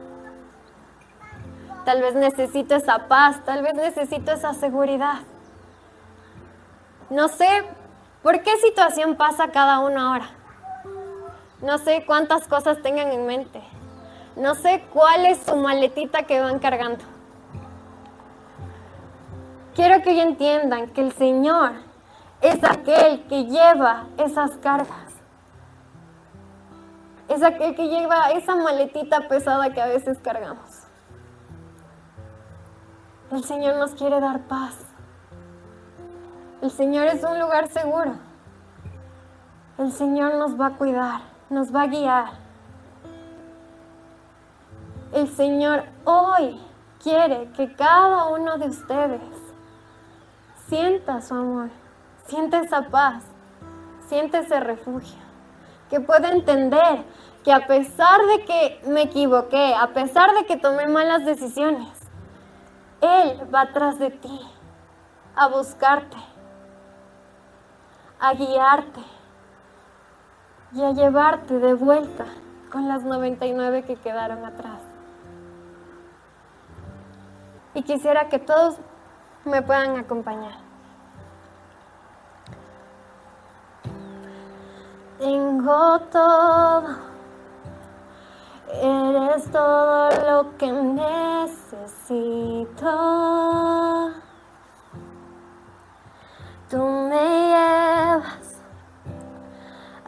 Tal 1.88 2.02
vez 2.02 2.16
necesito 2.16 2.76
esa 2.76 3.08
paz, 3.08 3.42
tal 3.46 3.64
vez 3.64 3.74
necesito 3.74 4.34
esa 4.34 4.54
seguridad. 4.54 5.20
No 7.10 7.30
sé 7.30 7.48
por 8.22 8.42
qué 8.42 8.58
situación 8.58 9.16
pasa 9.16 9.52
cada 9.52 9.80
uno 9.80 10.02
ahora. 10.02 10.30
No 11.62 11.78
sé 11.78 12.04
cuántas 12.06 12.46
cosas 12.46 12.82
tengan 12.82 13.14
en 13.14 13.26
mente. 13.26 13.64
No 14.36 14.54
sé 14.56 14.84
cuál 14.92 15.28
es 15.28 15.38
su 15.38 15.56
maletita 15.56 16.24
que 16.24 16.42
van 16.42 16.60
cargando. 16.60 17.06
Quiero 19.74 20.04
que 20.04 20.10
hoy 20.10 20.20
entiendan 20.20 20.90
que 20.90 21.00
el 21.00 21.14
Señor 21.14 21.72
es 22.42 22.62
aquel 22.66 23.24
que 23.30 23.46
lleva 23.46 24.08
esas 24.18 24.58
cargas. 24.58 25.14
Es 27.30 27.42
aquel 27.42 27.78
que 27.78 27.88
lleva 27.88 28.32
esa 28.32 28.58
maletita 28.58 29.30
pesada 29.30 29.74
que 29.74 29.82
a 29.82 29.88
veces 29.88 30.18
cargamos. 30.22 30.87
El 33.38 33.44
Señor 33.44 33.76
nos 33.76 33.92
quiere 33.92 34.20
dar 34.20 34.40
paz. 34.48 34.74
El 36.64 36.72
Señor 36.72 37.06
es 37.06 37.24
un 37.24 37.40
lugar 37.40 37.68
seguro. 37.68 38.16
El 39.78 39.92
Señor 39.92 40.34
nos 40.34 40.60
va 40.60 40.66
a 40.66 40.78
cuidar, 40.78 41.22
nos 41.52 41.72
va 41.74 41.84
a 41.84 41.86
guiar. 41.86 42.30
El 45.14 45.28
Señor 45.28 45.84
hoy 46.04 46.60
quiere 47.04 47.52
que 47.56 47.76
cada 47.76 48.26
uno 48.30 48.58
de 48.58 48.70
ustedes 48.70 49.22
sienta 50.68 51.22
su 51.22 51.36
amor, 51.36 51.70
sienta 52.26 52.62
esa 52.62 52.90
paz, 52.90 53.24
sienta 54.08 54.40
ese 54.40 54.60
refugio, 54.60 55.22
que 55.92 56.00
pueda 56.00 56.32
entender 56.32 57.04
que 57.44 57.54
a 57.54 57.68
pesar 57.68 58.20
de 58.36 58.46
que 58.46 58.82
me 58.88 59.04
equivoqué, 59.04 59.76
a 59.76 59.90
pesar 59.90 60.34
de 60.34 60.48
que 60.48 60.58
tomé 60.58 60.88
malas 60.88 61.24
decisiones, 61.24 61.97
Él 63.02 63.54
va 63.54 63.62
atrás 63.62 64.00
de 64.00 64.10
ti 64.10 64.42
a 65.36 65.48
buscarte, 65.48 66.18
a 68.20 68.34
guiarte 68.34 69.02
y 70.74 70.84
a 70.84 70.92
llevarte 70.92 71.60
de 71.60 71.74
vuelta 71.76 72.26
con 72.72 72.88
las 72.88 73.04
99 73.04 73.84
que 73.84 73.96
quedaron 73.96 74.44
atrás. 74.46 74.82
Y 77.74 77.84
quisiera 77.84 78.28
que 78.30 78.40
todos 78.40 78.78
me 79.46 79.62
puedan 79.62 79.98
acompañar. 79.98 80.68
Tengo 85.20 86.00
todo, 86.12 87.07
eres 88.72 89.50
todo 89.52 90.10
lo 90.28 90.58
que 90.58 90.72
necesito. 90.72 91.12
Tú 96.70 96.78
me 96.78 97.48
llevas 97.48 98.62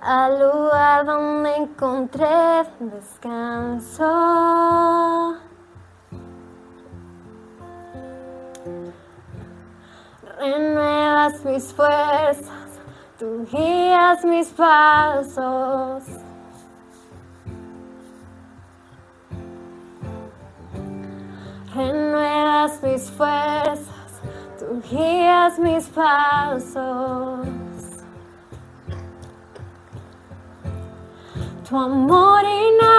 al 0.01 0.39
lugar 0.39 1.05
donde 1.05 1.55
encontré 1.55 2.65
descanso. 2.79 4.05
Renuevas 10.37 11.43
mis 11.45 11.73
fuerzas, 11.73 12.79
tú 13.17 13.45
guías 13.51 14.23
mis 14.25 14.47
pasos. 14.49 16.03
Mis 22.99 23.11
fuerzas, 23.11 24.11
tú 24.59 24.81
guías 24.89 25.57
mis 25.57 25.85
pasos. 25.87 27.47
Tu 31.67 31.77
amor 31.77 32.41
inagotable 32.43 32.93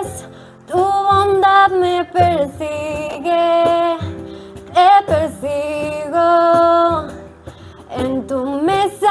es, 0.00 0.24
tu 0.68 0.76
bondad 0.76 1.70
me 1.70 2.04
persigue, 2.04 3.96
te 4.72 4.90
persigo. 5.06 6.28
En 7.90 8.26
tu 8.26 8.60
mesa 8.60 9.10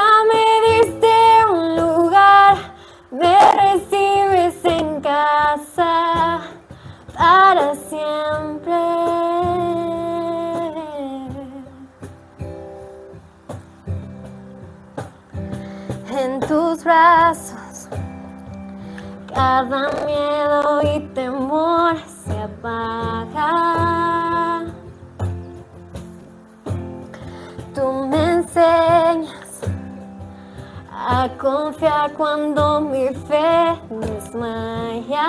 cada 19.34 19.90
miedo 20.06 20.82
y 20.94 21.00
temor 21.14 21.96
se 22.24 22.38
apaga. 22.38 23.52
Tú 27.74 28.06
me 28.08 28.34
enseñas 28.34 29.60
a 30.92 31.28
confiar 31.38 32.12
cuando 32.12 32.80
mi 32.80 33.08
fe 33.08 33.76
desmaya. 33.90 35.26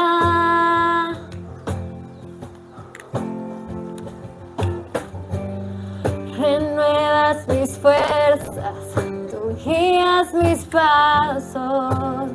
Renuevas 6.38 7.48
mis 7.48 7.78
fuerzas, 7.80 9.07
guías 9.68 10.34
mis 10.34 10.64
pasos. 10.66 12.32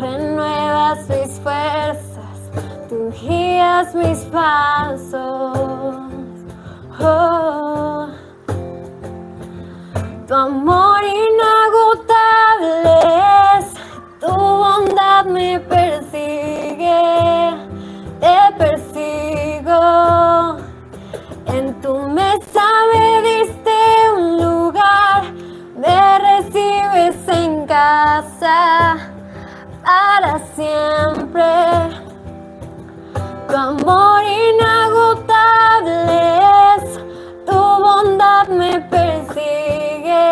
Renuevas 0.00 1.08
mis 1.08 1.40
fuerzas, 1.40 2.38
tú 2.88 3.12
guías 3.20 3.94
mis 3.94 4.18
pasos. 4.24 5.58
Oh. 7.00 8.08
Tu 10.26 10.34
amor 10.34 11.00
inagotable 11.04 12.98
es, 13.58 13.66
tu 14.20 14.32
bondad 14.32 15.26
me 15.26 15.60
persigue, 15.60 15.83
casa 27.84 28.96
para 29.84 30.32
siempre. 30.56 31.50
Tu 33.48 33.54
amor 33.56 34.22
inagotable 34.48 35.98
es, 36.72 36.84
tu 37.48 37.58
bondad 37.86 38.46
me 38.48 38.72
persigue, 38.94 40.28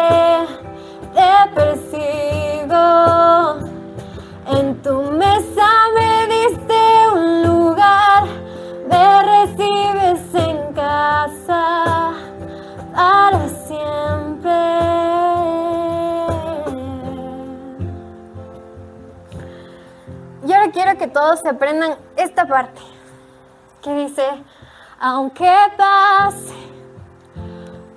te 1.17 1.33
persigo. 1.59 2.87
En 4.57 4.67
tu 4.85 4.95
mesa 5.23 5.69
me 5.97 6.13
diste 6.35 6.81
un 7.15 7.43
lugar, 7.49 8.23
me 8.91 9.07
recibes 9.33 10.25
en 10.49 10.59
casa 10.73 11.65
para 12.95 13.43
siempre. 13.67 15.12
Quiero 20.73 20.97
que 20.97 21.07
todos 21.07 21.45
aprendan 21.45 21.97
esta 22.17 22.47
parte 22.47 22.81
que 23.83 23.95
dice, 23.95 24.25
aunque 24.99 25.55
pase 25.77 26.55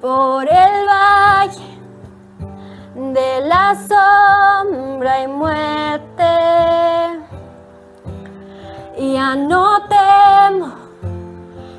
por 0.02 0.48
el 0.48 0.88
valle 0.88 1.80
de 2.96 3.48
la 3.48 3.76
sombra 3.76 5.22
y 5.22 5.28
muerte, 5.28 6.24
ya 8.98 9.36
no 9.36 9.82
temo, 9.88 10.74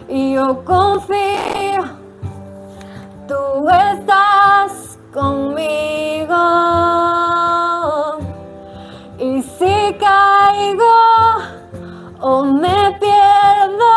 yo 0.09 0.65
confío, 0.65 1.85
tú 3.27 3.69
estás 3.69 4.99
conmigo. 5.13 7.16
O 12.29 12.45
me 12.45 12.99
pierdo, 12.99 13.95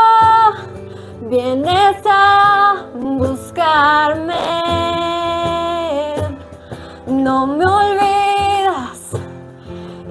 vienes 1.22 1.98
a 2.06 2.86
buscarme. 2.94 4.36
No 7.08 7.48
me 7.48 7.66
olvidas 7.66 9.00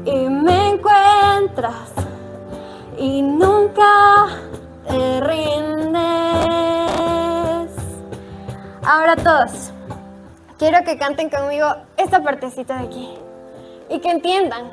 y 0.04 0.28
me 0.28 0.70
encuentras 0.70 1.92
y 2.98 3.22
nunca 3.22 4.26
te 4.88 5.20
rindes. 5.20 6.02
Ahora 8.84 9.14
todos, 9.14 9.70
quiero 10.58 10.82
que 10.84 10.98
canten 10.98 11.30
conmigo 11.30 11.68
esta 11.96 12.20
partecita 12.20 12.78
de 12.78 12.84
aquí 12.84 13.14
y 13.88 14.00
que 14.00 14.10
entiendan, 14.10 14.72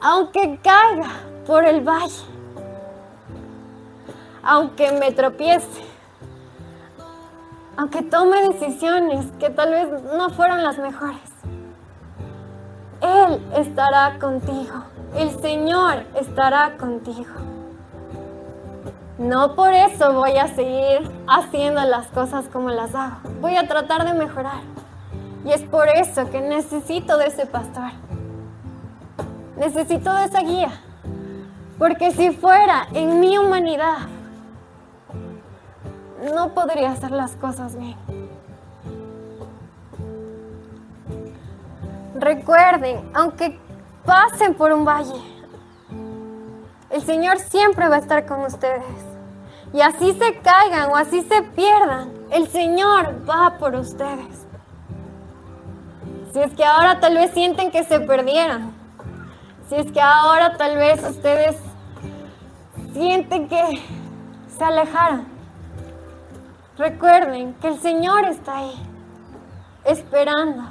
aunque 0.00 0.58
caiga 0.62 1.10
por 1.46 1.66
el 1.66 1.86
valle, 1.86 2.37
aunque 4.48 4.92
me 4.92 5.12
tropiece, 5.12 5.84
aunque 7.76 8.00
tome 8.00 8.48
decisiones 8.48 9.26
que 9.38 9.50
tal 9.50 9.70
vez 9.72 9.88
no 10.16 10.30
fueron 10.30 10.64
las 10.64 10.78
mejores, 10.78 11.20
Él 13.02 13.46
estará 13.54 14.18
contigo, 14.18 14.84
el 15.16 15.38
Señor 15.42 16.02
estará 16.18 16.78
contigo. 16.78 17.28
No 19.18 19.54
por 19.54 19.70
eso 19.74 20.14
voy 20.14 20.38
a 20.38 20.48
seguir 20.48 21.10
haciendo 21.26 21.82
las 21.82 22.06
cosas 22.06 22.46
como 22.50 22.70
las 22.70 22.94
hago, 22.94 23.18
voy 23.42 23.54
a 23.54 23.68
tratar 23.68 24.06
de 24.06 24.14
mejorar. 24.14 24.62
Y 25.44 25.52
es 25.52 25.60
por 25.60 25.88
eso 25.88 26.30
que 26.30 26.40
necesito 26.40 27.18
de 27.18 27.26
ese 27.26 27.44
pastor. 27.44 27.90
Necesito 29.58 30.12
de 30.14 30.24
esa 30.24 30.40
guía. 30.40 30.70
Porque 31.78 32.12
si 32.12 32.30
fuera 32.30 32.88
en 32.92 33.20
mi 33.20 33.38
humanidad, 33.38 34.08
no 36.34 36.50
podría 36.54 36.92
hacer 36.92 37.10
las 37.10 37.36
cosas 37.36 37.76
bien. 37.76 37.96
Recuerden, 42.14 43.10
aunque 43.14 43.58
pasen 44.04 44.54
por 44.54 44.72
un 44.72 44.84
valle, 44.84 45.20
el 46.90 47.02
Señor 47.02 47.38
siempre 47.38 47.88
va 47.88 47.96
a 47.96 48.00
estar 48.00 48.26
con 48.26 48.40
ustedes. 48.40 48.82
Y 49.72 49.80
así 49.80 50.12
se 50.14 50.38
caigan 50.38 50.90
o 50.90 50.96
así 50.96 51.22
se 51.22 51.42
pierdan, 51.42 52.10
el 52.30 52.48
Señor 52.48 53.28
va 53.28 53.58
por 53.58 53.74
ustedes. 53.74 54.46
Si 56.32 56.40
es 56.40 56.54
que 56.54 56.64
ahora 56.64 57.00
tal 57.00 57.14
vez 57.14 57.30
sienten 57.32 57.70
que 57.70 57.84
se 57.84 58.00
perdieron, 58.00 58.72
si 59.68 59.76
es 59.76 59.92
que 59.92 60.00
ahora 60.00 60.56
tal 60.56 60.76
vez 60.76 61.02
ustedes 61.02 61.56
sienten 62.92 63.48
que 63.48 63.82
se 64.56 64.64
alejaron, 64.64 65.37
recuerden 66.78 67.54
que 67.54 67.68
el 67.68 67.78
Señor 67.80 68.24
está 68.24 68.58
ahí, 68.58 68.80
esperando 69.84 70.62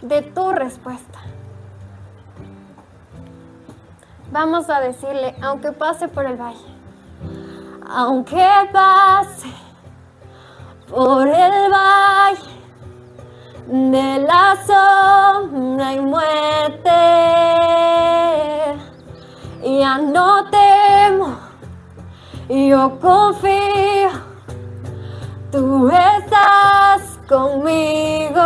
de 0.00 0.22
tu 0.22 0.52
respuesta. 0.52 1.18
Vamos 4.30 4.70
a 4.70 4.80
decirle, 4.80 5.34
aunque 5.42 5.72
pase 5.72 6.06
por 6.06 6.24
el 6.24 6.36
valle, 6.36 6.64
aunque 7.88 8.46
pase 8.72 9.52
por 10.88 11.26
el 11.26 11.72
valle 11.72 12.60
de 13.66 14.18
la 14.20 14.56
sombra 14.64 15.92
y 15.94 16.00
muerte, 16.00 16.90
ya 19.64 19.98
no 19.98 20.44
temo, 20.48 21.36
yo 22.48 22.98
confío, 23.00 24.29
tú 25.50 25.90
estás 25.90 27.18
conmigo. 27.28 28.40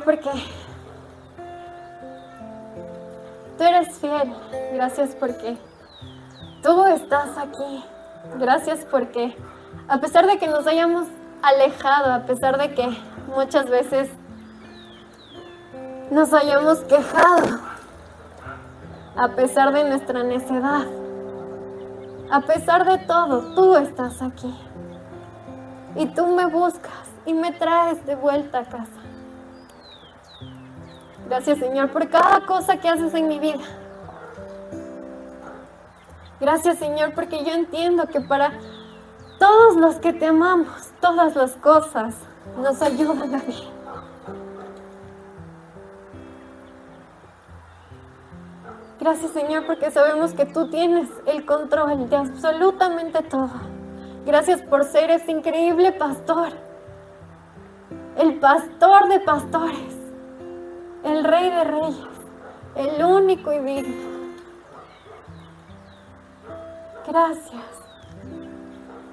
Porque 0.00 0.30
tú 3.56 3.64
eres 3.64 3.98
fiel. 3.98 4.34
Gracias 4.72 5.14
porque 5.14 5.56
tú 6.62 6.84
estás 6.86 7.36
aquí. 7.38 7.84
Gracias 8.38 8.86
porque 8.90 9.36
a 9.88 9.98
pesar 9.98 10.26
de 10.26 10.38
que 10.38 10.48
nos 10.48 10.66
hayamos 10.66 11.06
alejado, 11.42 12.12
a 12.12 12.20
pesar 12.20 12.58
de 12.58 12.74
que 12.74 12.96
muchas 13.34 13.68
veces 13.68 14.08
nos 16.10 16.32
hayamos 16.32 16.78
quejado, 16.80 17.60
a 19.16 19.28
pesar 19.28 19.72
de 19.72 19.84
nuestra 19.84 20.22
necedad, 20.22 20.86
A 22.30 22.40
pesar 22.40 22.84
de 22.86 22.98
todo, 23.06 23.54
tú 23.54 23.76
estás 23.76 24.22
aquí. 24.22 24.52
Y 25.94 26.06
tú 26.06 26.26
me 26.26 26.46
buscas 26.46 27.06
y 27.26 27.34
me 27.34 27.52
traes 27.52 28.04
de 28.06 28.16
vuelta 28.16 28.60
a 28.60 28.64
casa. 28.64 29.03
Gracias 31.28 31.58
Señor 31.58 31.90
por 31.90 32.08
cada 32.08 32.44
cosa 32.44 32.76
que 32.76 32.88
haces 32.88 33.14
en 33.14 33.28
mi 33.28 33.38
vida. 33.38 33.64
Gracias 36.40 36.78
Señor 36.78 37.14
porque 37.14 37.44
yo 37.44 37.52
entiendo 37.52 38.06
que 38.06 38.20
para 38.20 38.52
todos 39.38 39.76
los 39.76 39.96
que 39.96 40.12
te 40.12 40.26
amamos, 40.26 40.68
todas 41.00 41.34
las 41.34 41.52
cosas 41.52 42.14
nos 42.60 42.82
ayudan 42.82 43.34
a 43.34 43.38
vivir. 43.38 43.74
Gracias 49.00 49.32
Señor 49.32 49.66
porque 49.66 49.90
sabemos 49.90 50.34
que 50.34 50.46
tú 50.46 50.68
tienes 50.68 51.08
el 51.26 51.44
control 51.46 52.08
de 52.08 52.16
absolutamente 52.16 53.22
todo. 53.22 53.50
Gracias 54.26 54.62
por 54.62 54.84
ser 54.84 55.10
ese 55.10 55.30
increíble 55.30 55.92
pastor. 55.92 56.48
El 58.16 58.38
pastor 58.38 59.08
de 59.08 59.20
pastores. 59.20 60.03
El 61.04 61.22
rey 61.22 61.50
de 61.50 61.64
reyes. 61.64 62.08
El 62.76 63.04
único 63.04 63.52
y 63.52 63.58
digno. 63.58 64.14
Gracias 67.06 67.62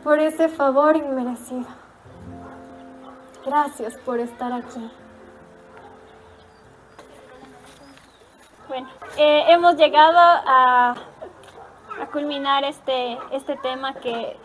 por 0.01 0.17
ese 0.19 0.47
favor 0.47 0.95
inmerecido. 0.95 1.67
Gracias 3.45 3.97
por 3.97 4.19
estar 4.19 4.53
aquí. 4.53 4.89
Bueno, 8.69 8.87
eh, 9.17 9.43
hemos 9.49 9.75
llegado 9.75 10.17
a, 10.17 10.95
a 12.01 12.05
culminar 12.13 12.63
este, 12.63 13.19
este 13.31 13.57
tema 13.57 13.95
que 13.95 14.39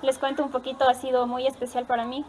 les 0.00 0.18
cuento 0.18 0.42
un 0.42 0.50
poquito, 0.50 0.88
ha 0.88 0.94
sido 0.94 1.26
muy 1.26 1.46
especial 1.46 1.84
para 1.84 2.06
mí. 2.06 2.24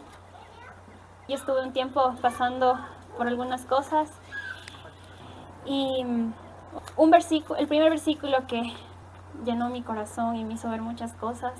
Yo 1.26 1.36
estuve 1.36 1.62
un 1.62 1.72
tiempo 1.72 2.14
pasando 2.20 2.78
por 3.16 3.26
algunas 3.26 3.64
cosas 3.64 4.10
y 5.64 6.04
un 6.96 7.10
versículo, 7.10 7.58
el 7.58 7.68
primer 7.68 7.90
versículo 7.90 8.46
que 8.46 8.72
llenó 9.44 9.68
mi 9.68 9.82
corazón 9.82 10.36
y 10.36 10.44
me 10.44 10.54
hizo 10.54 10.70
ver 10.70 10.82
muchas 10.82 11.12
cosas, 11.14 11.54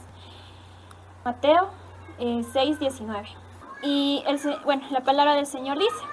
Mateo 1.25 1.69
eh, 2.19 2.45
6, 2.53 2.79
19. 2.79 3.29
Y 3.83 4.23
el, 4.27 4.41
bueno, 4.65 4.83
la 4.91 5.01
palabra 5.03 5.35
del 5.35 5.47
Señor 5.47 5.79
dice, 5.79 6.05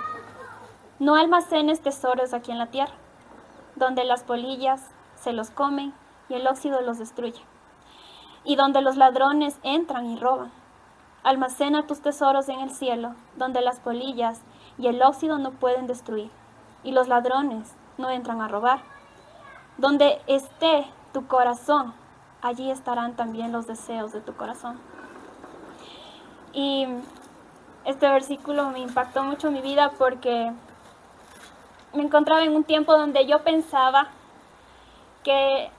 no 1.00 1.16
almacenes 1.16 1.82
tesoros 1.82 2.34
aquí 2.34 2.52
en 2.52 2.58
la 2.58 2.68
tierra 2.68 2.94
donde 3.80 4.04
las 4.04 4.24
polillas 4.24 4.92
se 5.16 5.32
los 5.32 5.50
comen 5.50 5.94
y 6.28 6.36
el 6.36 6.46
óxido 6.48 6.82
los 6.82 7.00
destruye, 7.00 7.42
y 8.44 8.56
donde 8.56 8.82
los 8.82 8.98
ladrones 8.98 9.58
entran 9.64 10.06
y 10.06 10.18
roban. 10.18 10.52
Almacena 11.24 11.88
tus 11.88 12.02
tesoros 12.02 12.50
en 12.50 12.60
el 12.60 12.70
cielo, 12.70 13.16
donde 13.36 13.62
las 13.62 13.80
polillas 13.80 14.42
y 14.78 14.88
el 14.88 15.02
óxido 15.02 15.38
no 15.38 15.52
pueden 15.52 15.88
destruir, 15.88 16.30
y 16.84 16.92
los 16.92 17.08
ladrones 17.08 17.74
no 18.00 18.10
entran 18.10 18.42
a 18.42 18.48
robar. 18.48 18.80
Donde 19.78 20.20
esté 20.28 20.88
tu 21.14 21.28
corazón, 21.28 21.94
allí 22.42 22.72
estarán 22.72 23.16
también 23.16 23.52
los 23.52 23.68
deseos 23.68 24.12
de 24.12 24.22
tu 24.22 24.34
corazón. 24.36 24.80
Y 26.54 26.88
este 27.86 28.10
versículo 28.10 28.70
me 28.72 28.80
impactó 28.80 29.24
mucho 29.24 29.48
en 29.48 29.54
mi 29.54 29.62
vida 29.62 29.92
porque 29.98 30.52
me 31.94 32.04
encontraba 32.04 32.44
en 32.44 32.56
un 32.56 32.64
tiempo 32.64 32.98
donde 32.98 33.26
yo 33.26 33.44
pensaba 33.44 34.08
que, 35.24 35.70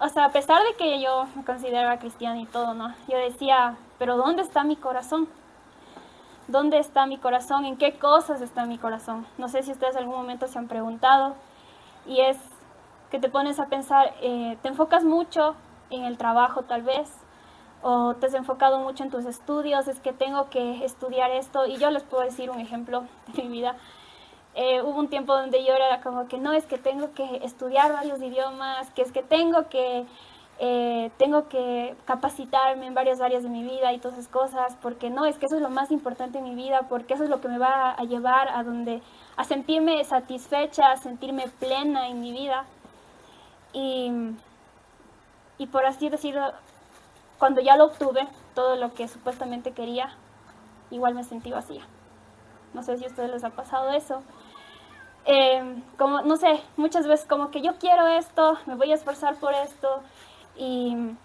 o 0.00 0.08
sea, 0.08 0.26
a 0.26 0.30
pesar 0.30 0.62
de 0.64 0.74
que 0.74 1.00
yo 1.00 1.26
me 1.34 1.44
consideraba 1.44 1.98
cristiana 1.98 2.40
y 2.40 2.46
todo, 2.46 2.74
¿no? 2.74 2.94
Yo 3.08 3.16
decía, 3.18 3.76
pero 3.98 4.16
¿dónde 4.16 4.42
está 4.42 4.64
mi 4.64 4.76
corazón? 4.76 5.28
¿Dónde 6.46 6.78
está 6.78 7.06
mi 7.06 7.16
corazón? 7.16 7.64
¿En 7.64 7.76
qué 7.76 7.94
cosas 7.98 8.42
está 8.42 8.66
mi 8.66 8.76
corazón? 8.76 9.26
No 9.38 9.48
sé 9.48 9.62
si 9.62 9.72
ustedes 9.72 9.96
algún 9.96 10.16
momento 10.16 10.46
se 10.46 10.58
han 10.58 10.68
preguntado 10.68 11.34
y 12.06 12.20
es 12.20 12.36
que 13.10 13.18
te 13.18 13.30
pones 13.30 13.58
a 13.60 13.66
pensar, 13.66 14.14
eh, 14.20 14.58
te 14.60 14.68
enfocas 14.68 15.04
mucho 15.04 15.54
en 15.88 16.04
el 16.04 16.18
trabajo 16.18 16.62
tal 16.62 16.82
vez, 16.82 17.10
o 17.80 18.14
te 18.14 18.26
has 18.26 18.34
enfocado 18.34 18.78
mucho 18.80 19.04
en 19.04 19.10
tus 19.10 19.24
estudios, 19.24 19.88
es 19.88 20.00
que 20.00 20.12
tengo 20.12 20.50
que 20.50 20.84
estudiar 20.84 21.30
esto 21.30 21.66
y 21.66 21.76
yo 21.76 21.90
les 21.90 22.02
puedo 22.02 22.24
decir 22.24 22.50
un 22.50 22.60
ejemplo 22.60 23.04
de 23.34 23.42
mi 23.42 23.48
vida. 23.48 23.76
Eh, 24.54 24.82
hubo 24.82 24.98
un 24.98 25.08
tiempo 25.08 25.34
donde 25.34 25.64
yo 25.64 25.74
era 25.74 26.00
como 26.00 26.28
que 26.28 26.38
no, 26.38 26.52
es 26.52 26.66
que 26.66 26.78
tengo 26.78 27.12
que 27.12 27.40
estudiar 27.42 27.92
varios 27.92 28.20
idiomas, 28.20 28.90
que 28.90 29.02
es 29.02 29.12
que 29.12 29.22
tengo 29.22 29.68
que, 29.68 30.06
eh, 30.60 31.10
tengo 31.18 31.48
que 31.48 31.96
capacitarme 32.04 32.86
en 32.86 32.94
varias 32.94 33.20
áreas 33.20 33.42
de 33.42 33.48
mi 33.48 33.64
vida 33.64 33.92
y 33.92 33.98
todas 33.98 34.18
esas 34.18 34.30
cosas, 34.30 34.76
porque 34.80 35.10
no, 35.10 35.24
es 35.24 35.36
que 35.36 35.46
eso 35.46 35.56
es 35.56 35.62
lo 35.62 35.70
más 35.70 35.90
importante 35.90 36.38
en 36.38 36.44
mi 36.44 36.54
vida, 36.54 36.82
porque 36.88 37.14
eso 37.14 37.24
es 37.24 37.30
lo 37.30 37.40
que 37.40 37.48
me 37.48 37.58
va 37.58 37.90
a 37.90 38.04
llevar 38.04 38.48
a 38.48 38.62
donde, 38.62 39.02
a 39.36 39.44
sentirme 39.44 40.04
satisfecha, 40.04 40.92
a 40.92 40.96
sentirme 40.96 41.48
plena 41.58 42.08
en 42.08 42.20
mi 42.20 42.32
vida. 42.32 42.64
Y, 43.72 44.12
y 45.58 45.66
por 45.66 45.84
así 45.86 46.08
decirlo, 46.08 46.52
cuando 47.38 47.60
ya 47.60 47.76
lo 47.76 47.86
obtuve, 47.86 48.28
todo 48.54 48.76
lo 48.76 48.94
que 48.94 49.08
supuestamente 49.08 49.72
quería, 49.72 50.14
igual 50.90 51.14
me 51.14 51.24
sentí 51.24 51.50
vacía. 51.50 51.82
No 52.74 52.82
sé 52.84 52.96
si 52.96 53.04
a 53.04 53.08
ustedes 53.08 53.30
les 53.30 53.44
ha 53.44 53.50
pasado 53.50 53.90
eso. 53.92 54.22
Eh, 55.26 55.82
como, 55.98 56.22
no 56.22 56.36
sé, 56.36 56.60
muchas 56.76 57.06
veces 57.06 57.26
como 57.26 57.50
que 57.50 57.62
yo 57.62 57.76
quiero 57.78 58.06
esto, 58.06 58.58
me 58.66 58.74
voy 58.74 58.92
a 58.92 58.94
esforzar 58.94 59.36
por 59.36 59.54
esto 59.54 60.02
y, 60.56 61.16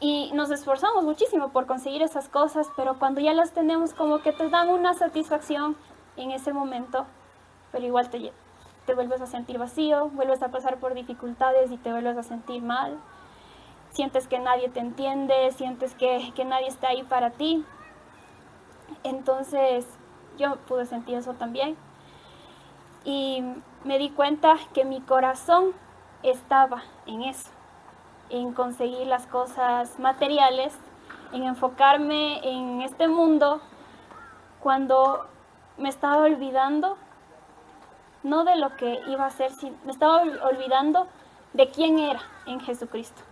y 0.00 0.30
nos 0.32 0.50
esforzamos 0.50 1.04
muchísimo 1.04 1.50
por 1.50 1.66
conseguir 1.66 2.02
esas 2.02 2.28
cosas, 2.28 2.68
pero 2.76 2.98
cuando 2.98 3.20
ya 3.20 3.32
las 3.32 3.52
tenemos 3.52 3.94
como 3.94 4.20
que 4.22 4.32
te 4.32 4.48
dan 4.48 4.68
una 4.68 4.94
satisfacción 4.94 5.76
en 6.16 6.30
ese 6.30 6.52
momento, 6.52 7.06
pero 7.72 7.84
igual 7.84 8.10
te, 8.10 8.32
te 8.86 8.94
vuelves 8.94 9.20
a 9.20 9.26
sentir 9.26 9.58
vacío, 9.58 10.08
vuelves 10.10 10.42
a 10.42 10.48
pasar 10.48 10.78
por 10.78 10.94
dificultades 10.94 11.70
y 11.70 11.76
te 11.76 11.90
vuelves 11.90 12.16
a 12.16 12.22
sentir 12.22 12.62
mal, 12.62 12.98
sientes 13.90 14.28
que 14.28 14.38
nadie 14.38 14.68
te 14.68 14.80
entiende, 14.80 15.50
sientes 15.52 15.94
que, 15.94 16.32
que 16.34 16.44
nadie 16.44 16.68
está 16.68 16.88
ahí 16.88 17.02
para 17.02 17.30
ti. 17.30 17.64
Entonces 19.04 19.86
yo 20.38 20.56
pude 20.66 20.86
sentir 20.86 21.16
eso 21.16 21.34
también. 21.34 21.76
Y 23.04 23.42
me 23.84 23.98
di 23.98 24.10
cuenta 24.10 24.56
que 24.74 24.84
mi 24.84 25.00
corazón 25.00 25.72
estaba 26.22 26.82
en 27.06 27.22
eso, 27.22 27.50
en 28.30 28.52
conseguir 28.52 29.06
las 29.06 29.26
cosas 29.26 29.98
materiales, 29.98 30.74
en 31.32 31.44
enfocarme 31.44 32.40
en 32.48 32.82
este 32.82 33.08
mundo, 33.08 33.60
cuando 34.60 35.26
me 35.76 35.88
estaba 35.88 36.24
olvidando, 36.24 36.96
no 38.22 38.44
de 38.44 38.56
lo 38.56 38.76
que 38.76 39.00
iba 39.08 39.26
a 39.26 39.30
ser, 39.30 39.52
me 39.84 39.92
estaba 39.92 40.22
olvidando 40.50 41.06
de 41.52 41.70
quién 41.70 41.98
era 41.98 42.20
en 42.46 42.60
Jesucristo. 42.60 43.22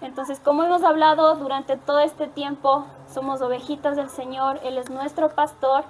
Entonces, 0.00 0.40
como 0.40 0.62
hemos 0.62 0.84
hablado 0.84 1.34
durante 1.36 1.76
todo 1.76 1.98
este 1.98 2.28
tiempo, 2.28 2.86
somos 3.12 3.40
ovejitas 3.42 3.96
del 3.96 4.10
Señor, 4.10 4.60
Él 4.62 4.78
es 4.78 4.90
nuestro 4.90 5.30
pastor 5.30 5.84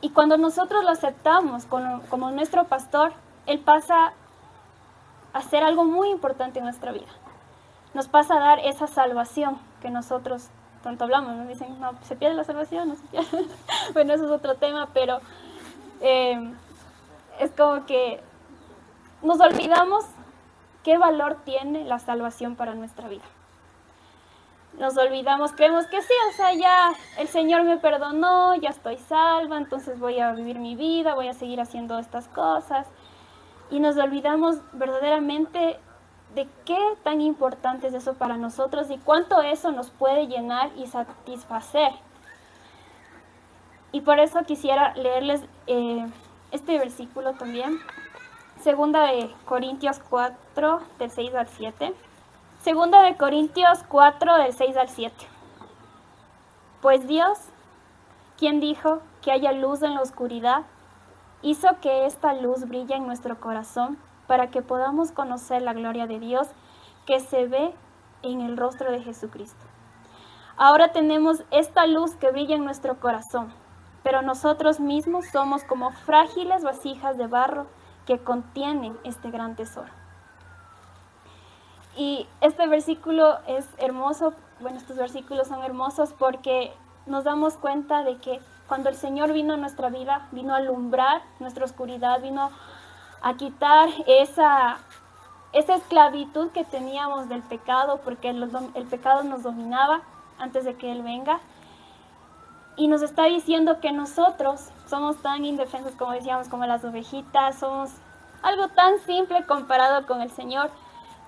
y 0.00 0.10
cuando 0.10 0.36
nosotros 0.36 0.84
lo 0.84 0.90
aceptamos 0.90 1.66
como, 1.66 2.30
nuestro 2.30 2.64
pastor, 2.64 3.12
Él 3.46 3.58
pasa 3.58 4.12
a 5.32 5.42
ser 5.42 5.62
algo 5.62 5.84
muy 5.84 6.10
importante 6.10 6.58
en 6.58 6.64
nuestra 6.64 6.92
vida. 6.92 7.06
Nos 7.94 8.08
pasa 8.08 8.36
a 8.36 8.40
dar 8.40 8.58
esa 8.60 8.86
salvación 8.86 9.58
que 9.80 9.90
nosotros 9.90 10.48
tanto 10.82 11.04
hablamos. 11.04 11.34
Nos 11.36 11.48
dicen, 11.48 11.80
no, 11.80 11.92
se 12.02 12.16
pierde 12.16 12.34
la 12.34 12.44
salvación, 12.44 12.88
no 12.88 12.96
se 12.96 13.06
pierde. 13.06 13.46
bueno, 13.92 14.14
eso 14.14 14.24
es 14.26 14.30
otro 14.30 14.56
tema, 14.56 14.88
pero 14.92 15.20
eh, 16.00 16.52
es 17.40 17.50
como 17.52 17.86
que 17.86 18.20
nos 19.22 19.40
olvidamos 19.40 20.04
qué 20.84 20.98
valor 20.98 21.38
tiene 21.44 21.84
la 21.84 21.98
salvación 21.98 22.56
para 22.56 22.74
nuestra 22.74 23.08
vida 23.08 23.24
nos 24.78 24.96
olvidamos, 24.96 25.52
creemos 25.52 25.86
que 25.86 26.00
sí, 26.02 26.12
o 26.30 26.32
sea, 26.36 26.54
ya 26.54 26.92
el 27.18 27.28
Señor 27.28 27.64
me 27.64 27.78
perdonó, 27.78 28.54
ya 28.54 28.70
estoy 28.70 28.96
salva, 28.96 29.56
entonces 29.56 29.98
voy 29.98 30.20
a 30.20 30.32
vivir 30.32 30.58
mi 30.58 30.76
vida, 30.76 31.14
voy 31.14 31.28
a 31.28 31.34
seguir 31.34 31.60
haciendo 31.60 31.98
estas 31.98 32.28
cosas. 32.28 32.86
Y 33.70 33.80
nos 33.80 33.96
olvidamos 33.96 34.56
verdaderamente 34.72 35.78
de 36.34 36.48
qué 36.64 36.78
tan 37.02 37.20
importante 37.20 37.88
es 37.88 37.94
eso 37.94 38.14
para 38.14 38.36
nosotros 38.36 38.90
y 38.90 38.98
cuánto 38.98 39.42
eso 39.42 39.72
nos 39.72 39.90
puede 39.90 40.26
llenar 40.26 40.70
y 40.76 40.86
satisfacer. 40.86 41.92
Y 43.92 44.02
por 44.02 44.20
eso 44.20 44.42
quisiera 44.44 44.94
leerles 44.94 45.42
eh, 45.66 46.06
este 46.50 46.78
versículo 46.78 47.32
también. 47.34 47.78
Segunda 48.60 49.06
de 49.06 49.30
Corintios 49.44 50.00
4, 50.10 50.80
del 50.98 51.10
6 51.10 51.34
al 51.34 51.46
7. 51.46 51.94
Segunda 52.60 53.02
de 53.02 53.16
Corintios 53.16 53.84
4 53.88 54.36
del 54.38 54.52
6 54.52 54.76
al 54.76 54.88
7. 54.88 55.14
Pues 56.82 57.06
Dios, 57.06 57.38
quien 58.36 58.60
dijo 58.60 59.00
que 59.22 59.32
haya 59.32 59.52
luz 59.52 59.82
en 59.82 59.94
la 59.94 60.02
oscuridad, 60.02 60.64
hizo 61.42 61.68
que 61.80 62.06
esta 62.06 62.32
luz 62.34 62.66
brille 62.68 62.96
en 62.96 63.06
nuestro 63.06 63.40
corazón 63.40 63.98
para 64.26 64.50
que 64.50 64.62
podamos 64.62 65.12
conocer 65.12 65.62
la 65.62 65.72
gloria 65.72 66.06
de 66.06 66.18
Dios 66.18 66.48
que 67.06 67.20
se 67.20 67.46
ve 67.46 67.74
en 68.22 68.40
el 68.40 68.56
rostro 68.56 68.90
de 68.90 69.00
Jesucristo. 69.00 69.64
Ahora 70.56 70.92
tenemos 70.92 71.44
esta 71.50 71.86
luz 71.86 72.16
que 72.16 72.30
brilla 72.30 72.56
en 72.56 72.64
nuestro 72.64 72.98
corazón, 72.98 73.52
pero 74.02 74.22
nosotros 74.22 74.80
mismos 74.80 75.26
somos 75.26 75.64
como 75.64 75.90
frágiles 75.90 76.64
vasijas 76.64 77.16
de 77.16 77.28
barro 77.28 77.66
que 78.06 78.18
contienen 78.18 78.98
este 79.04 79.30
gran 79.30 79.54
tesoro. 79.54 79.92
Y 81.96 82.26
este 82.40 82.66
versículo 82.66 83.38
es 83.46 83.68
hermoso, 83.78 84.32
bueno, 84.60 84.78
estos 84.78 84.96
versículos 84.96 85.48
son 85.48 85.62
hermosos 85.62 86.12
porque 86.12 86.72
nos 87.06 87.24
damos 87.24 87.56
cuenta 87.56 88.02
de 88.02 88.18
que 88.18 88.40
cuando 88.68 88.90
el 88.90 88.96
Señor 88.96 89.32
vino 89.32 89.54
a 89.54 89.56
nuestra 89.56 89.88
vida, 89.88 90.28
vino 90.30 90.54
a 90.54 90.58
alumbrar 90.58 91.22
nuestra 91.40 91.64
oscuridad, 91.64 92.20
vino 92.20 92.50
a 93.22 93.34
quitar 93.34 93.88
esa, 94.06 94.78
esa 95.52 95.74
esclavitud 95.74 96.50
que 96.50 96.64
teníamos 96.64 97.28
del 97.28 97.42
pecado, 97.42 98.00
porque 98.04 98.28
el, 98.28 98.50
el 98.74 98.86
pecado 98.86 99.24
nos 99.24 99.42
dominaba 99.42 100.02
antes 100.38 100.64
de 100.64 100.74
que 100.74 100.92
Él 100.92 101.02
venga. 101.02 101.40
Y 102.76 102.86
nos 102.86 103.02
está 103.02 103.24
diciendo 103.24 103.80
que 103.80 103.90
nosotros 103.90 104.70
somos 104.86 105.16
tan 105.22 105.44
indefensos 105.44 105.94
como 105.96 106.12
decíamos, 106.12 106.48
como 106.48 106.64
las 106.66 106.84
ovejitas, 106.84 107.58
somos 107.58 107.90
algo 108.42 108.68
tan 108.68 108.98
simple 109.00 109.44
comparado 109.46 110.06
con 110.06 110.20
el 110.20 110.30
Señor, 110.30 110.70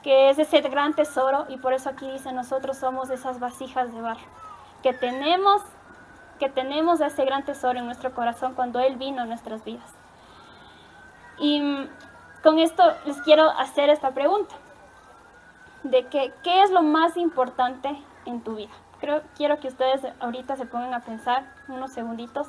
que 0.03 0.31
es 0.31 0.39
ese 0.39 0.61
gran 0.61 0.95
tesoro, 0.95 1.47
y 1.49 1.57
por 1.57 1.73
eso 1.73 1.89
aquí 1.91 2.09
dice, 2.11 2.33
nosotros 2.33 2.77
somos 2.77 3.11
esas 3.11 3.41
vasijas 3.41 3.93
de 3.93 4.01
barro, 4.01 4.21
que 4.83 4.93
tenemos, 4.93 5.63
que 6.41 6.49
tenemos 6.49 7.01
ese 7.01 7.25
gran 7.25 7.45
tesoro 7.45 7.79
en 7.79 7.85
nuestro 7.85 8.13
corazón 8.13 8.55
cuando 8.55 8.81
Él 8.81 8.97
vino 8.97 9.23
a 9.23 9.27
nuestras 9.27 9.63
vidas. 9.63 9.95
Y 11.39 11.63
con 12.43 12.59
esto 12.59 12.83
les 13.05 13.21
quiero 13.21 13.51
hacer 13.51 13.91
esta 13.91 14.11
pregunta, 14.11 14.55
de 15.85 16.07
¿qué 16.07 16.63
es 16.63 16.71
lo 16.71 16.83
más 16.83 17.17
importante 17.17 17.97
en 18.25 18.43
tu 18.43 18.57
vida? 18.57 18.73
Creo, 19.01 19.23
quiero 19.37 19.61
que 19.61 19.69
ustedes 19.69 20.01
ahorita 20.21 20.57
se 20.57 20.67
pongan 20.67 20.95
a 20.95 21.01
pensar 21.01 21.45
unos 21.69 21.93
segunditos 21.93 22.49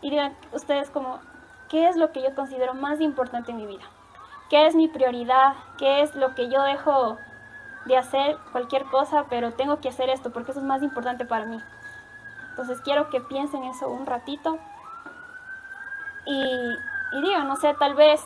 y 0.00 0.10
digan 0.10 0.34
ustedes 0.52 0.90
como, 0.90 1.20
¿qué 1.68 1.88
es 1.88 1.96
lo 1.96 2.12
que 2.12 2.22
yo 2.22 2.34
considero 2.34 2.74
más 2.74 3.00
importante 3.00 3.50
en 3.50 3.58
mi 3.58 3.66
vida? 3.66 3.84
¿Qué 4.48 4.66
es 4.66 4.74
mi 4.74 4.88
prioridad? 4.88 5.54
¿Qué 5.78 6.02
es 6.02 6.14
lo 6.14 6.34
que 6.34 6.48
yo 6.48 6.62
dejo 6.62 7.18
de 7.86 7.96
hacer 7.96 8.36
cualquier 8.52 8.84
cosa, 8.84 9.24
pero 9.28 9.52
tengo 9.52 9.80
que 9.80 9.88
hacer 9.88 10.08
esto 10.08 10.32
porque 10.32 10.52
eso 10.52 10.60
es 10.60 10.66
más 10.66 10.82
importante 10.82 11.24
para 11.24 11.46
mí? 11.46 11.58
Entonces 12.52 12.80
quiero 12.82 13.08
que 13.08 13.20
piensen 13.20 13.64
eso 13.64 13.88
un 13.88 14.04
ratito 14.04 14.58
y, 16.26 16.44
y 17.12 17.22
digan, 17.22 17.48
no 17.48 17.56
sé, 17.56 17.74
tal 17.74 17.94
vez 17.94 18.22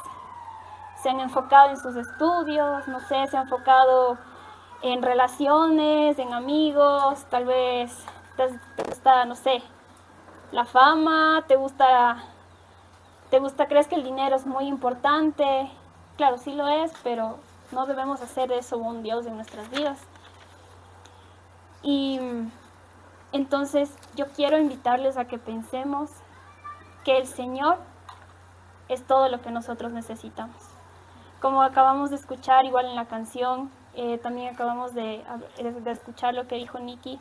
se 1.00 1.10
han 1.10 1.20
enfocado 1.20 1.70
en 1.70 1.76
sus 1.76 1.94
estudios, 1.94 2.88
no 2.88 2.98
sé, 3.00 3.26
se 3.28 3.36
han 3.36 3.44
enfocado 3.44 4.18
en 4.82 5.02
relaciones, 5.02 6.18
en 6.18 6.34
amigos, 6.34 7.24
tal 7.30 7.44
vez 7.44 8.04
te, 8.36 8.82
gusta, 8.82 9.24
no 9.24 9.34
sé, 9.34 9.62
la 10.52 10.64
fama, 10.64 11.44
te 11.46 11.56
gusta, 11.56 12.24
te 13.30 13.38
gusta, 13.38 13.66
crees 13.66 13.88
que 13.88 13.94
el 13.94 14.04
dinero 14.04 14.36
es 14.36 14.46
muy 14.46 14.66
importante. 14.66 15.70
Claro, 16.16 16.38
sí 16.38 16.52
lo 16.52 16.68
es, 16.68 16.92
pero 17.02 17.38
no 17.72 17.86
debemos 17.86 18.20
hacer 18.20 18.52
eso 18.52 18.76
un 18.78 19.02
Dios 19.02 19.26
en 19.26 19.36
nuestras 19.36 19.70
vidas. 19.70 19.98
Y 21.82 22.18
entonces 23.32 23.90
yo 24.14 24.26
quiero 24.28 24.58
invitarles 24.58 25.16
a 25.16 25.26
que 25.26 25.38
pensemos 25.38 26.10
que 27.04 27.18
el 27.18 27.26
Señor 27.26 27.78
es 28.88 29.06
todo 29.06 29.28
lo 29.28 29.40
que 29.42 29.50
nosotros 29.50 29.92
necesitamos. 29.92 30.56
Como 31.40 31.62
acabamos 31.62 32.10
de 32.10 32.16
escuchar 32.16 32.64
igual 32.64 32.86
en 32.86 32.96
la 32.96 33.06
canción, 33.06 33.70
eh, 33.94 34.18
también 34.18 34.54
acabamos 34.54 34.94
de, 34.94 35.24
de 35.58 35.90
escuchar 35.90 36.34
lo 36.34 36.46
que 36.46 36.56
dijo 36.56 36.78
Nikki. 36.78 37.18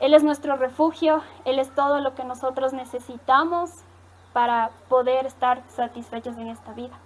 Él 0.00 0.14
es 0.14 0.22
nuestro 0.22 0.56
refugio, 0.56 1.22
Él 1.44 1.58
es 1.58 1.74
todo 1.74 2.00
lo 2.00 2.14
que 2.14 2.24
nosotros 2.24 2.72
necesitamos 2.72 3.70
para 4.32 4.70
poder 4.88 5.26
estar 5.26 5.62
satisfechos 5.68 6.36
en 6.36 6.48
esta 6.48 6.72
vida. 6.72 6.96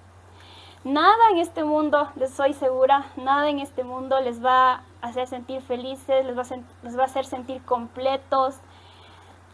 Nada 0.84 1.30
en 1.30 1.38
este 1.38 1.62
mundo, 1.62 2.08
les 2.16 2.34
soy 2.34 2.54
segura, 2.54 3.06
nada 3.14 3.48
en 3.48 3.60
este 3.60 3.84
mundo 3.84 4.20
les 4.20 4.44
va 4.44 4.72
a 4.72 4.82
hacer 5.00 5.28
sentir 5.28 5.62
felices, 5.62 6.26
les 6.26 6.36
va 6.36 6.42
a, 6.42 6.84
les 6.84 6.98
va 6.98 7.02
a 7.02 7.06
hacer 7.06 7.24
sentir 7.24 7.62
completos. 7.62 8.56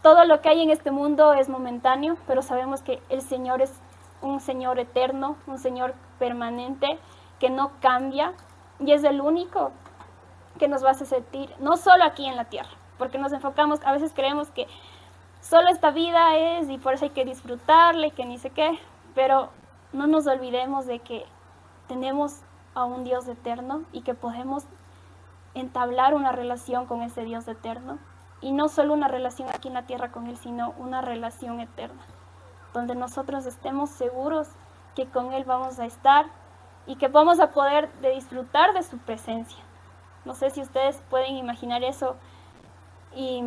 Todo 0.01 0.25
lo 0.25 0.41
que 0.41 0.49
hay 0.49 0.63
en 0.63 0.71
este 0.71 0.89
mundo 0.89 1.33
es 1.33 1.47
momentáneo, 1.47 2.17
pero 2.25 2.41
sabemos 2.41 2.81
que 2.81 2.99
el 3.09 3.21
Señor 3.21 3.61
es 3.61 3.71
un 4.23 4.39
Señor 4.39 4.79
eterno, 4.79 5.35
un 5.45 5.59
Señor 5.59 5.93
permanente, 6.17 6.97
que 7.39 7.51
no 7.51 7.73
cambia, 7.79 8.33
y 8.79 8.91
es 8.91 9.03
el 9.03 9.21
único 9.21 9.71
que 10.57 10.67
nos 10.67 10.83
va 10.83 10.89
a 10.89 10.91
hacer 10.91 11.05
sentir, 11.05 11.53
no 11.59 11.77
solo 11.77 12.05
aquí 12.05 12.25
en 12.25 12.37
la 12.37 12.45
tierra, 12.45 12.71
porque 12.97 13.19
nos 13.19 13.33
enfocamos, 13.33 13.81
a 13.85 13.91
veces 13.91 14.13
creemos 14.15 14.49
que 14.49 14.65
solo 15.41 15.69
esta 15.69 15.91
vida 15.91 16.37
es 16.37 16.71
y 16.71 16.79
por 16.79 16.95
eso 16.95 17.05
hay 17.05 17.11
que 17.11 17.23
disfrutarla 17.23 18.07
y 18.07 18.11
que 18.11 18.25
ni 18.25 18.39
sé 18.39 18.49
qué, 18.49 18.79
pero 19.13 19.49
no 19.93 20.07
nos 20.07 20.27
olvidemos 20.27 20.85
de 20.85 20.99
que 20.99 21.25
tenemos 21.87 22.41
a 22.75 22.85
un 22.85 23.03
Dios 23.03 23.27
eterno 23.27 23.83
y 23.91 24.01
que 24.01 24.13
podemos 24.13 24.65
entablar 25.53 26.13
una 26.13 26.31
relación 26.31 26.85
con 26.85 27.01
ese 27.01 27.23
Dios 27.23 27.47
eterno 27.47 27.97
y 28.41 28.51
no 28.51 28.69
solo 28.69 28.93
una 28.93 29.07
relación 29.07 29.49
aquí 29.49 29.67
en 29.67 29.73
la 29.73 29.85
tierra 29.85 30.11
con 30.11 30.27
Él, 30.27 30.37
sino 30.37 30.73
una 30.77 31.01
relación 31.01 31.59
eterna, 31.59 32.01
donde 32.73 32.95
nosotros 32.95 33.45
estemos 33.45 33.89
seguros 33.89 34.47
que 34.95 35.07
con 35.07 35.33
Él 35.33 35.43
vamos 35.43 35.79
a 35.79 35.85
estar 35.85 36.27
y 36.85 36.95
que 36.95 37.07
vamos 37.07 37.39
a 37.39 37.51
poder 37.51 37.91
de 38.01 38.11
disfrutar 38.11 38.73
de 38.73 38.83
su 38.83 38.97
presencia. 38.97 39.63
No 40.25 40.35
sé 40.35 40.49
si 40.49 40.61
ustedes 40.61 41.01
pueden 41.09 41.35
imaginar 41.35 41.83
eso 41.83 42.15
y, 43.15 43.43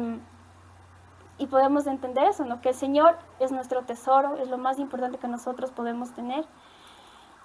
y 1.42 1.48
podemos 1.48 1.88
entender 1.88 2.24
eso, 2.26 2.44
¿no? 2.44 2.61
que 2.61 2.68
el 2.68 2.74
Señor 2.76 3.18
es 3.40 3.50
nuestro 3.50 3.83
tesoro, 3.83 4.37
es 4.37 4.48
lo 4.48 4.59
más 4.59 4.78
importante 4.78 5.18
que 5.18 5.26
nosotros 5.26 5.72
podemos 5.72 6.12
tener. 6.12 6.44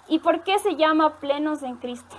¿Y 0.08 0.20
por 0.20 0.44
qué 0.44 0.60
se 0.60 0.76
llama 0.76 1.16
plenos 1.16 1.64
en 1.64 1.78
Cristo? 1.78 2.16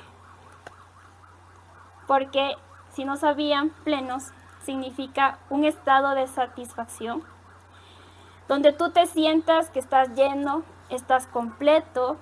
Porque 2.09 2.57
si 2.91 3.05
no 3.05 3.17
sabían, 3.17 3.71
plenos 3.85 4.33
significa 4.63 5.39
un 5.51 5.65
estado 5.65 6.17
de 6.17 6.27
satisfacción, 6.27 7.23
donde 8.49 8.73
tú 8.73 8.91
te 8.91 9.07
sientas 9.07 9.71
que 9.71 9.79
estás 9.79 10.09
lleno, 10.17 10.65
estás 10.91 11.29
completo, 11.29 12.17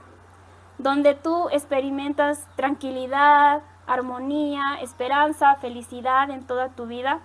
donde 0.76 1.14
tú 1.14 1.48
experimentas 1.48 2.46
tranquilidad, 2.56 3.62
armonía, 3.86 4.60
esperanza, 4.82 5.54
felicidad 5.54 6.28
en 6.28 6.46
toda 6.46 6.68
tu 6.68 6.84
vida. 6.84 7.22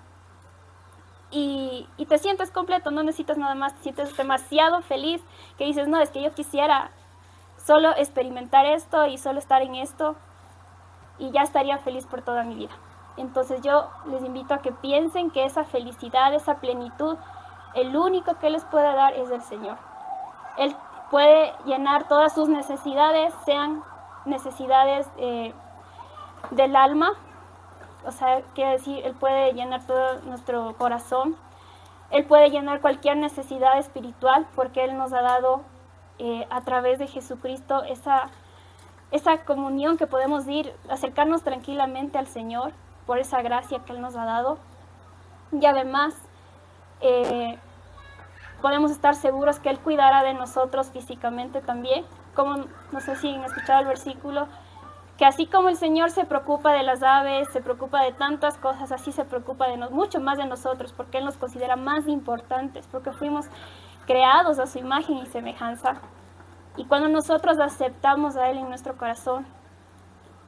Y, 1.34 1.88
te 2.10 2.18
sientes 2.18 2.52
completo, 2.52 2.92
no 2.92 3.04
necesitas 3.04 3.38
nada 3.38 3.56
más, 3.56 3.74
te 3.76 3.84
sientes 3.84 4.18
demasiado 4.18 4.82
feliz 4.82 5.24
que 5.58 5.64
dices, 5.64 5.88
no, 5.88 6.00
es 6.00 6.10
que 6.10 6.22
yo 6.22 6.34
quisiera 6.34 6.92
solo 7.58 7.92
experimentar 7.96 8.66
esto 8.66 9.06
y 9.08 9.18
solo 9.18 9.40
estar 9.40 9.62
en 9.62 9.76
esto 9.76 10.16
y 11.20 11.32
ya 11.32 11.44
estaría 11.44 11.78
feliz 11.78 12.06
por 12.06 12.22
toda 12.22 12.44
mi 12.44 12.56
vida. 12.56 12.74
Entonces 13.16 13.62
yo 13.62 13.90
les 14.08 14.24
invito 14.24 14.54
a 14.54 14.58
que 14.60 14.72
piensen 14.72 15.32
que 15.32 15.46
esa 15.46 15.64
felicidad, 15.64 16.34
esa 16.34 16.56
plenitud, 16.56 17.18
el 17.76 17.96
único 17.96 18.36
que 18.40 18.50
les 18.50 18.66
puede 18.66 18.94
dar 18.94 19.14
es 19.14 19.30
el 19.32 19.42
Señor. 19.42 19.78
Él 20.58 20.76
puede 21.10 21.54
llenar 21.66 22.08
todas 22.08 22.34
sus 22.34 22.50
necesidades, 22.50 23.34
sean 23.46 23.84
necesidades 24.26 25.08
eh, 25.18 25.54
del 26.52 26.76
alma, 26.76 27.14
o 28.06 28.12
sea, 28.12 28.42
quiere 28.56 28.72
decir, 28.72 29.06
Él 29.06 29.14
puede 29.14 29.54
llenar 29.54 29.86
todo 29.86 30.22
nuestro 30.22 30.76
corazón, 30.78 31.36
Él 32.10 32.26
puede 32.26 32.50
llenar 32.50 32.82
cualquier 32.82 33.18
necesidad 33.18 33.78
espiritual, 33.78 34.48
porque 34.56 34.84
Él 34.84 34.98
nos 34.98 35.14
ha 35.14 35.22
dado 35.22 35.62
eh, 36.20 36.46
a 36.50 36.62
través 36.62 37.00
de 37.00 37.08
Jesucristo 37.08 37.84
esa, 37.84 38.30
esa 39.12 39.44
comunión 39.44 39.98
que 39.98 40.08
podemos 40.08 40.48
ir, 40.48 40.74
acercarnos 40.90 41.44
tranquilamente 41.44 42.18
al 42.18 42.28
Señor 42.28 42.74
por 43.06 43.20
esa 43.20 43.42
gracia 43.42 43.80
que 43.86 43.94
Él 43.94 44.02
nos 44.02 44.16
ha 44.16 44.26
dado. 44.26 44.58
Y 45.52 45.66
además, 45.66 46.14
eh, 47.02 47.58
podemos 48.62 48.92
estar 48.92 49.16
seguros 49.16 49.60
que 49.60 49.70
Él 49.70 49.80
cuidará 49.80 50.24
de 50.24 50.34
nosotros 50.34 50.92
físicamente 50.92 51.62
también. 51.62 52.06
Como, 52.36 52.66
no 52.92 53.02
sé 53.02 53.16
si 53.18 53.34
han 53.34 53.44
escuchado 53.44 53.82
el 53.82 53.88
versículo, 53.88 54.48
que 55.22 55.28
así 55.28 55.46
como 55.46 55.70
el 55.70 55.76
Señor 55.76 56.10
se 56.10 56.26
preocupa 56.26 56.74
de 56.74 56.82
las 56.82 57.04
aves, 57.04 57.48
se 57.54 57.62
preocupa 57.62 58.02
de 58.02 58.12
tantas 58.12 58.58
cosas, 58.58 58.92
así 58.92 59.12
se 59.12 59.24
preocupa 59.24 59.68
de 59.68 59.78
nos, 59.78 59.92
mucho 59.92 60.20
más 60.20 60.40
de 60.40 60.48
nosotros, 60.48 60.94
porque 60.94 61.20
Él 61.20 61.26
nos 61.26 61.38
considera 61.38 61.76
más 61.76 62.08
importantes, 62.08 62.88
porque 62.92 63.12
fuimos 63.12 63.46
creados 64.08 64.58
a 64.58 64.66
su 64.66 64.80
imagen 64.80 65.18
y 65.18 65.28
semejanza. 65.28 66.02
Y 66.76 66.86
cuando 66.86 67.08
nosotros 67.08 67.60
aceptamos 67.60 68.36
a 68.36 68.50
Él 68.50 68.58
en 68.58 68.70
nuestro 68.70 68.98
corazón, 68.98 69.46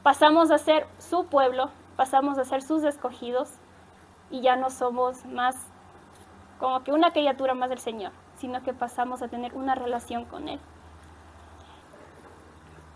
pasamos 0.01 0.49
a 0.49 0.57
ser 0.57 0.87
su 0.97 1.27
pueblo, 1.27 1.69
pasamos 1.95 2.39
a 2.39 2.43
ser 2.43 2.63
sus 2.63 2.83
escogidos 2.83 3.51
y 4.31 4.41
ya 4.41 4.55
no 4.55 4.71
somos 4.71 5.23
más 5.27 5.55
como 6.57 6.83
que 6.83 6.91
una 6.91 7.11
criatura 7.11 7.53
más 7.53 7.69
del 7.69 7.77
Señor, 7.77 8.11
sino 8.37 8.63
que 8.63 8.73
pasamos 8.73 9.21
a 9.21 9.27
tener 9.27 9.53
una 9.53 9.75
relación 9.75 10.25
con 10.25 10.49
Él. 10.49 10.59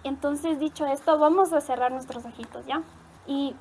Entonces, 0.08 0.58
dicho 0.58 0.86
esto, 0.86 1.20
vamos 1.20 1.52
a 1.52 1.60
cerrar 1.60 1.92
nuestros 1.92 2.24
ojitos, 2.24 2.66
¿ya? 2.66 2.82
Y 3.26 3.56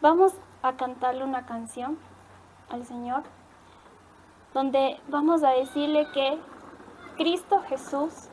vamos 0.00 0.32
a 0.62 0.74
cantarle 0.74 1.24
una 1.24 1.46
canción 1.46 1.98
al 2.68 2.86
Señor, 2.86 3.24
donde 4.54 5.00
vamos 5.08 5.42
a 5.42 5.50
decirle 5.50 6.06
que 6.14 6.38
Cristo 7.16 7.60
Jesús, 7.68 8.28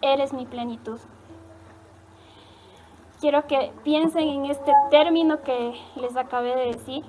eres 0.00 0.32
mi 0.32 0.46
plenitud. 0.46 0.98
Quiero 3.20 3.46
que 3.46 3.72
piensen 3.84 4.26
en 4.28 4.46
este 4.46 4.72
término 4.90 5.42
que 5.42 5.78
les 5.96 6.16
acabé 6.16 6.56
de 6.56 6.72
decir. 6.72 7.04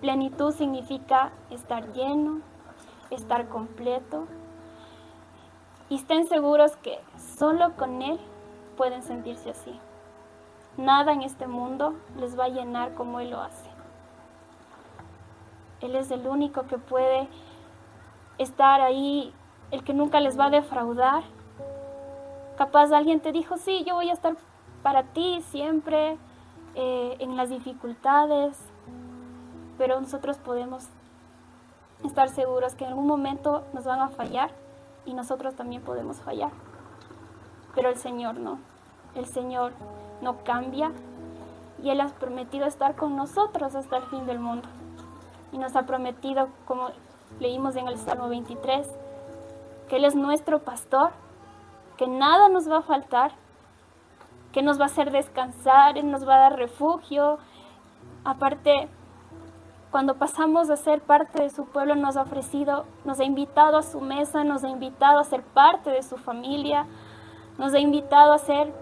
Plenitud 0.00 0.54
significa 0.54 1.32
estar 1.50 1.92
lleno, 1.92 2.40
estar 3.10 3.48
completo. 3.48 4.28
Y 5.88 5.96
estén 5.96 6.28
seguros 6.28 6.76
que 6.76 7.00
solo 7.16 7.74
con 7.76 8.00
Él 8.00 8.20
pueden 8.78 9.02
sentirse 9.02 9.50
así. 9.50 9.78
Nada 10.78 11.12
en 11.12 11.22
este 11.22 11.48
mundo 11.48 11.96
les 12.16 12.38
va 12.38 12.44
a 12.44 12.48
llenar 12.48 12.94
como 12.94 13.20
Él 13.20 13.30
lo 13.30 13.42
hace. 13.42 13.68
Él 15.80 15.96
es 15.96 16.10
el 16.12 16.26
único 16.26 16.62
que 16.62 16.78
puede 16.78 17.28
estar 18.38 18.80
ahí, 18.80 19.34
el 19.72 19.82
que 19.82 19.92
nunca 19.92 20.20
les 20.20 20.38
va 20.38 20.46
a 20.46 20.50
defraudar. 20.50 21.24
Capaz 22.56 22.92
alguien 22.92 23.20
te 23.20 23.32
dijo, 23.32 23.56
sí, 23.56 23.84
yo 23.84 23.94
voy 23.94 24.10
a 24.10 24.12
estar 24.12 24.36
para 24.82 25.02
ti 25.02 25.42
siempre 25.50 26.16
eh, 26.76 27.16
en 27.18 27.36
las 27.36 27.50
dificultades, 27.50 28.56
pero 29.76 30.00
nosotros 30.00 30.38
podemos 30.38 30.86
estar 32.04 32.28
seguros 32.28 32.76
que 32.76 32.84
en 32.84 32.90
algún 32.90 33.08
momento 33.08 33.64
nos 33.72 33.84
van 33.84 34.00
a 34.00 34.08
fallar 34.08 34.50
y 35.04 35.14
nosotros 35.14 35.56
también 35.56 35.82
podemos 35.82 36.18
fallar. 36.18 36.52
Pero 37.74 37.88
el 37.88 37.96
Señor 37.96 38.36
no. 38.36 38.58
El 39.14 39.26
Señor 39.26 39.72
no 40.20 40.38
cambia 40.44 40.92
y 41.82 41.90
Él 41.90 42.00
ha 42.00 42.08
prometido 42.08 42.66
estar 42.66 42.96
con 42.96 43.16
nosotros 43.16 43.74
hasta 43.74 43.96
el 43.96 44.04
fin 44.04 44.26
del 44.26 44.38
mundo. 44.38 44.68
Y 45.52 45.58
nos 45.58 45.76
ha 45.76 45.86
prometido, 45.86 46.48
como 46.66 46.90
leímos 47.40 47.76
en 47.76 47.88
el 47.88 47.98
Salmo 47.98 48.28
23, 48.28 48.88
que 49.88 49.96
Él 49.96 50.04
es 50.04 50.14
nuestro 50.14 50.60
pastor, 50.60 51.10
que 51.96 52.06
nada 52.06 52.48
nos 52.48 52.70
va 52.70 52.78
a 52.78 52.82
faltar, 52.82 53.32
que 54.52 54.62
nos 54.62 54.78
va 54.78 54.84
a 54.84 54.86
hacer 54.86 55.10
descansar, 55.10 55.98
Él 55.98 56.10
nos 56.10 56.26
va 56.26 56.36
a 56.36 56.40
dar 56.40 56.56
refugio. 56.56 57.38
Aparte, 58.24 58.88
cuando 59.90 60.16
pasamos 60.16 60.68
a 60.68 60.76
ser 60.76 61.00
parte 61.00 61.42
de 61.42 61.50
su 61.50 61.64
pueblo, 61.64 61.94
nos 61.94 62.16
ha 62.16 62.22
ofrecido, 62.22 62.84
nos 63.04 63.20
ha 63.20 63.24
invitado 63.24 63.78
a 63.78 63.82
su 63.82 64.00
mesa, 64.00 64.44
nos 64.44 64.64
ha 64.64 64.68
invitado 64.68 65.18
a 65.18 65.24
ser 65.24 65.42
parte 65.42 65.90
de 65.90 66.02
su 66.02 66.16
familia, 66.18 66.86
nos 67.58 67.74
ha 67.74 67.78
invitado 67.78 68.32
a 68.32 68.38
ser 68.38 68.72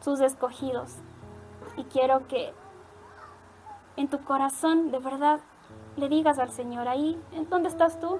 sus 0.00 0.20
escogidos. 0.20 0.96
Y 1.76 1.84
quiero 1.84 2.26
que 2.26 2.52
en 3.96 4.08
tu 4.08 4.18
corazón 4.24 4.90
de 4.90 4.98
verdad 4.98 5.40
le 5.96 6.08
digas 6.08 6.38
al 6.38 6.50
Señor, 6.50 6.88
ahí, 6.88 7.20
¿en 7.32 7.48
dónde 7.48 7.68
estás 7.68 8.00
tú? 8.00 8.18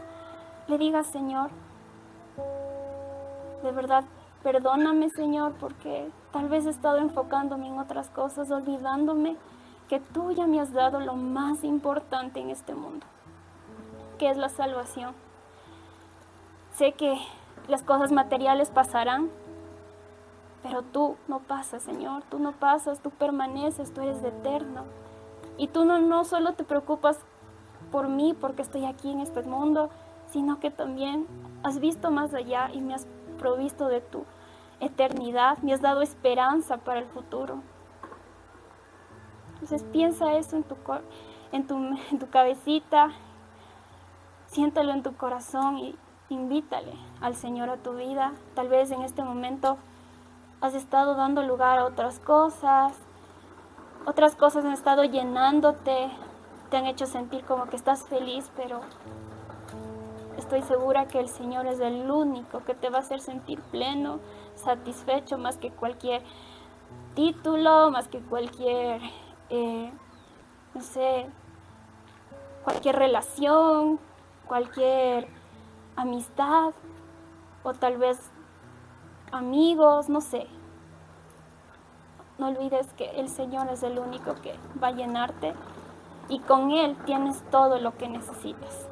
Le 0.68 0.78
digas, 0.78 1.06
Señor, 1.06 1.50
de 3.62 3.72
verdad, 3.72 4.04
perdóname, 4.42 5.08
Señor, 5.10 5.54
porque 5.58 6.10
tal 6.32 6.48
vez 6.48 6.66
he 6.66 6.70
estado 6.70 6.98
enfocándome 6.98 7.68
en 7.68 7.78
otras 7.78 8.10
cosas, 8.10 8.50
olvidándome 8.50 9.36
que 9.88 10.00
tú 10.00 10.32
ya 10.32 10.46
me 10.46 10.60
has 10.60 10.72
dado 10.72 11.00
lo 11.00 11.14
más 11.14 11.64
importante 11.64 12.40
en 12.40 12.50
este 12.50 12.74
mundo, 12.74 13.06
que 14.18 14.30
es 14.30 14.36
la 14.36 14.48
salvación. 14.48 15.14
Sé 16.74 16.92
que 16.92 17.18
las 17.68 17.82
cosas 17.82 18.12
materiales 18.12 18.70
pasarán, 18.70 19.30
pero 20.62 20.82
tú 20.82 21.16
no 21.28 21.40
pasas, 21.40 21.82
Señor, 21.82 22.22
tú 22.30 22.38
no 22.38 22.52
pasas, 22.52 23.00
tú 23.00 23.10
permaneces, 23.10 23.92
tú 23.92 24.00
eres 24.00 24.22
eterno. 24.22 24.84
Y 25.58 25.68
tú 25.68 25.84
no, 25.84 25.98
no 25.98 26.24
solo 26.24 26.54
te 26.54 26.64
preocupas 26.64 27.18
por 27.90 28.08
mí 28.08 28.34
porque 28.38 28.62
estoy 28.62 28.84
aquí 28.84 29.10
en 29.10 29.20
este 29.20 29.42
mundo, 29.42 29.90
sino 30.28 30.60
que 30.60 30.70
también 30.70 31.26
has 31.62 31.78
visto 31.78 32.10
más 32.10 32.32
allá 32.32 32.70
y 32.72 32.80
me 32.80 32.94
has 32.94 33.06
provisto 33.38 33.88
de 33.88 34.00
tu 34.00 34.24
eternidad, 34.80 35.58
me 35.58 35.72
has 35.72 35.80
dado 35.80 36.00
esperanza 36.00 36.78
para 36.78 37.00
el 37.00 37.06
futuro. 37.06 37.60
Entonces 39.54 39.84
piensa 39.92 40.34
eso 40.34 40.56
en 40.56 40.64
tu, 40.64 40.76
en 41.52 41.66
tu, 41.66 41.76
en 42.10 42.18
tu 42.18 42.28
cabecita, 42.30 43.10
siéntalo 44.46 44.92
en 44.92 45.02
tu 45.02 45.14
corazón 45.16 45.78
y 45.78 45.96
invítale 46.30 46.94
al 47.20 47.34
Señor 47.36 47.68
a 47.68 47.76
tu 47.76 47.94
vida. 47.94 48.32
Tal 48.54 48.68
vez 48.68 48.90
en 48.90 49.02
este 49.02 49.22
momento 49.22 49.76
has 50.62 50.74
estado 50.74 51.16
dando 51.16 51.42
lugar 51.42 51.78
a 51.78 51.84
otras 51.84 52.20
cosas, 52.20 52.96
otras 54.06 54.36
cosas 54.36 54.64
han 54.64 54.72
estado 54.72 55.02
llenándote, 55.04 56.08
te 56.70 56.76
han 56.76 56.86
hecho 56.86 57.06
sentir 57.06 57.44
como 57.44 57.66
que 57.66 57.74
estás 57.74 58.04
feliz, 58.04 58.50
pero 58.56 58.80
estoy 60.38 60.62
segura 60.62 61.08
que 61.08 61.18
el 61.18 61.28
Señor 61.28 61.66
es 61.66 61.80
el 61.80 62.08
único 62.08 62.64
que 62.64 62.74
te 62.74 62.90
va 62.90 62.98
a 62.98 63.00
hacer 63.00 63.20
sentir 63.20 63.60
pleno, 63.60 64.20
satisfecho, 64.54 65.36
más 65.36 65.56
que 65.56 65.70
cualquier 65.70 66.22
título, 67.16 67.90
más 67.90 68.06
que 68.06 68.20
cualquier, 68.20 69.00
eh, 69.50 69.92
no 70.74 70.80
sé, 70.80 71.26
cualquier 72.62 72.96
relación, 72.96 73.98
cualquier 74.46 75.26
amistad, 75.96 76.72
o 77.64 77.74
tal 77.74 77.96
vez 77.96 78.31
amigos, 79.32 80.08
no 80.08 80.20
sé. 80.20 80.46
No 82.38 82.48
olvides 82.48 82.92
que 82.94 83.10
el 83.18 83.28
Señor 83.28 83.68
es 83.68 83.82
el 83.82 83.98
único 83.98 84.34
que 84.36 84.54
va 84.82 84.88
a 84.88 84.92
llenarte 84.92 85.54
y 86.28 86.38
con 86.40 86.70
Él 86.70 86.96
tienes 87.04 87.42
todo 87.50 87.78
lo 87.78 87.96
que 87.96 88.08
necesitas. 88.08 88.88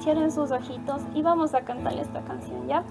Cierren 0.00 0.32
sus 0.32 0.50
ojitos 0.50 1.00
y 1.14 1.22
vamos 1.22 1.54
a 1.54 1.62
cantar 1.62 1.94
esta 1.94 2.22
canción, 2.22 2.66
¿ya? 2.66 2.82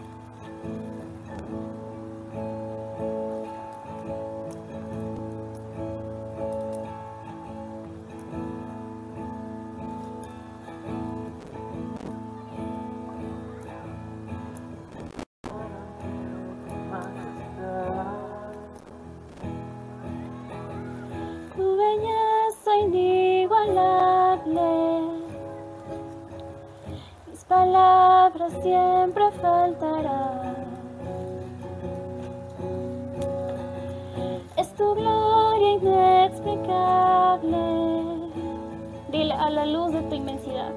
A 39.30 39.52
la 39.52 39.68
luz 39.68 39.94
de 39.94 40.02
tu 40.02 40.16
inmensidad, 40.16 40.72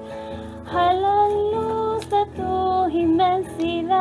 a 0.71 0.93
la 0.93 1.27
luz 1.51 2.07
de 2.11 2.25
tu 2.37 2.87
inmensidad. 2.89 3.95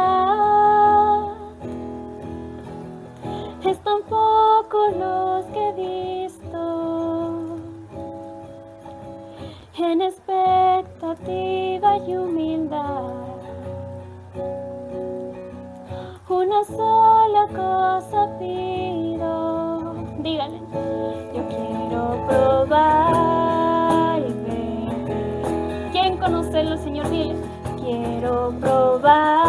Es 3.64 3.78
tan 3.82 4.02
poco 4.02 4.88
los 4.98 5.46
que 5.46 5.68
he 5.68 5.72
visto. 5.72 7.56
En 9.78 10.02
expectativa 10.02 11.96
y 12.06 12.14
humildad. 12.14 13.12
Una 16.28 16.64
sola 16.64 17.46
cosa 17.48 18.28
pido, 18.38 19.94
díganle, 20.18 20.60
yo 21.34 21.42
quiero 21.48 22.26
probar 22.26 23.33
quiero 28.24 28.54
probar 28.58 29.43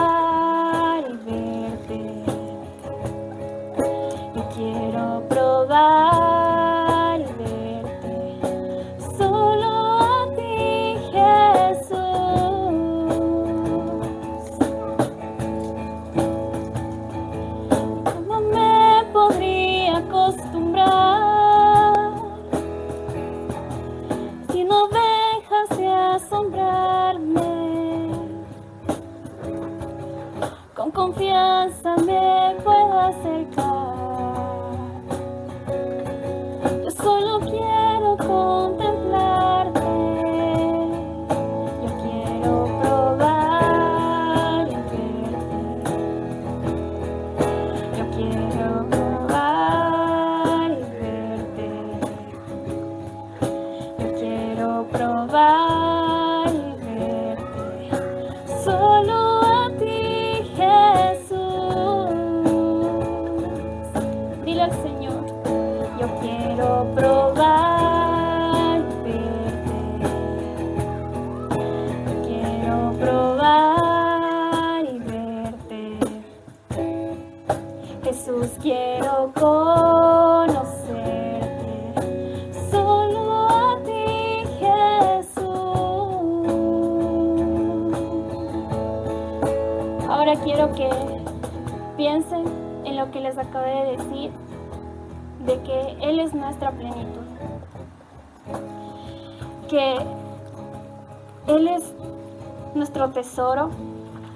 tesoro, 103.16 103.70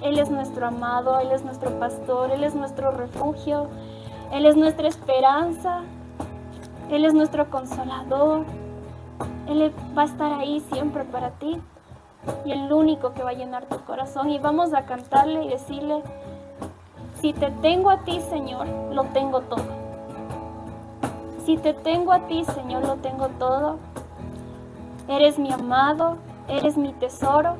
Él 0.02 0.18
es 0.18 0.30
nuestro 0.30 0.66
amado, 0.66 1.20
Él 1.20 1.30
es 1.30 1.44
nuestro 1.44 1.78
pastor, 1.78 2.32
Él 2.32 2.42
es 2.42 2.54
nuestro 2.54 2.90
refugio, 2.90 3.68
Él 4.32 4.46
es 4.46 4.56
nuestra 4.56 4.88
esperanza, 4.88 5.82
Él 6.90 7.04
es 7.04 7.14
nuestro 7.14 7.50
consolador, 7.50 8.46
Él 9.46 9.72
va 9.96 10.02
a 10.02 10.06
estar 10.06 10.32
ahí 10.32 10.60
siempre 10.72 11.04
para 11.04 11.30
ti 11.32 11.60
y 12.44 12.52
el 12.52 12.72
único 12.72 13.12
que 13.12 13.22
va 13.22 13.30
a 13.30 13.34
llenar 13.34 13.66
tu 13.66 13.78
corazón. 13.84 14.30
Y 14.30 14.38
vamos 14.38 14.72
a 14.72 14.86
cantarle 14.86 15.44
y 15.44 15.48
decirle, 15.48 16.02
si 17.20 17.32
te 17.32 17.50
tengo 17.50 17.90
a 17.90 17.98
ti, 17.98 18.20
Señor, 18.20 18.66
lo 18.92 19.04
tengo 19.04 19.42
todo. 19.42 19.64
Si 21.44 21.58
te 21.58 21.74
tengo 21.74 22.12
a 22.12 22.20
ti, 22.20 22.44
Señor, 22.44 22.86
lo 22.86 22.96
tengo 22.96 23.28
todo. 23.38 23.76
Eres 25.06 25.38
mi 25.38 25.52
amado, 25.52 26.16
eres 26.48 26.78
mi 26.78 26.92
tesoro. 26.94 27.56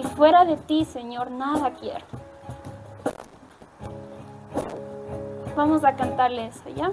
Y 0.00 0.02
fuera 0.02 0.46
de 0.46 0.56
ti, 0.56 0.86
Señor, 0.86 1.30
nada 1.30 1.72
quiero. 1.72 2.06
Vamos 5.54 5.84
a 5.84 5.94
cantarle 5.94 6.46
eso, 6.46 6.70
¿ya? 6.74 6.90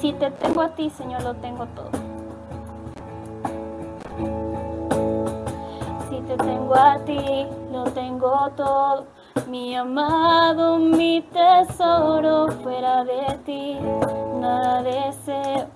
Si 0.00 0.12
te 0.12 0.32
tengo 0.32 0.62
a 0.62 0.70
ti, 0.70 0.90
Señor, 0.90 1.22
lo 1.22 1.34
tengo 1.34 1.66
todo. 1.66 1.90
Si 6.10 6.20
te 6.22 6.36
tengo 6.36 6.74
a 6.74 6.98
ti, 7.04 7.46
lo 7.70 7.84
tengo 7.92 8.50
todo. 8.56 9.06
Mi 9.48 9.76
amado, 9.76 10.78
mi 10.78 11.22
tesoro, 11.32 12.48
fuera 12.60 13.04
de 13.04 13.38
ti, 13.44 13.78
nada 14.40 14.82
deseo, 14.82 15.68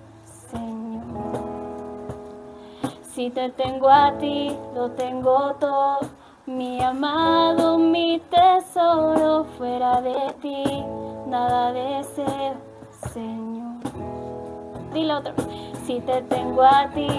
Si 3.20 3.28
te 3.28 3.50
tengo 3.50 3.90
a 3.90 4.16
ti, 4.16 4.50
lo 4.74 4.92
tengo 4.92 5.54
todo. 5.60 5.98
Mi 6.46 6.80
amado, 6.80 7.76
mi 7.76 8.18
tesoro, 8.30 9.44
fuera 9.58 10.00
de 10.00 10.34
ti, 10.40 10.64
nada 11.26 11.70
deseo, 11.70 12.54
Señor. 13.12 13.76
Dile 14.94 15.20
vez. 15.20 15.34
Si 15.84 16.00
te 16.00 16.22
tengo 16.22 16.62
a 16.62 16.88
ti, 16.94 17.10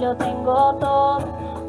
lo 0.00 0.16
tengo 0.16 0.74
todo. 0.80 1.18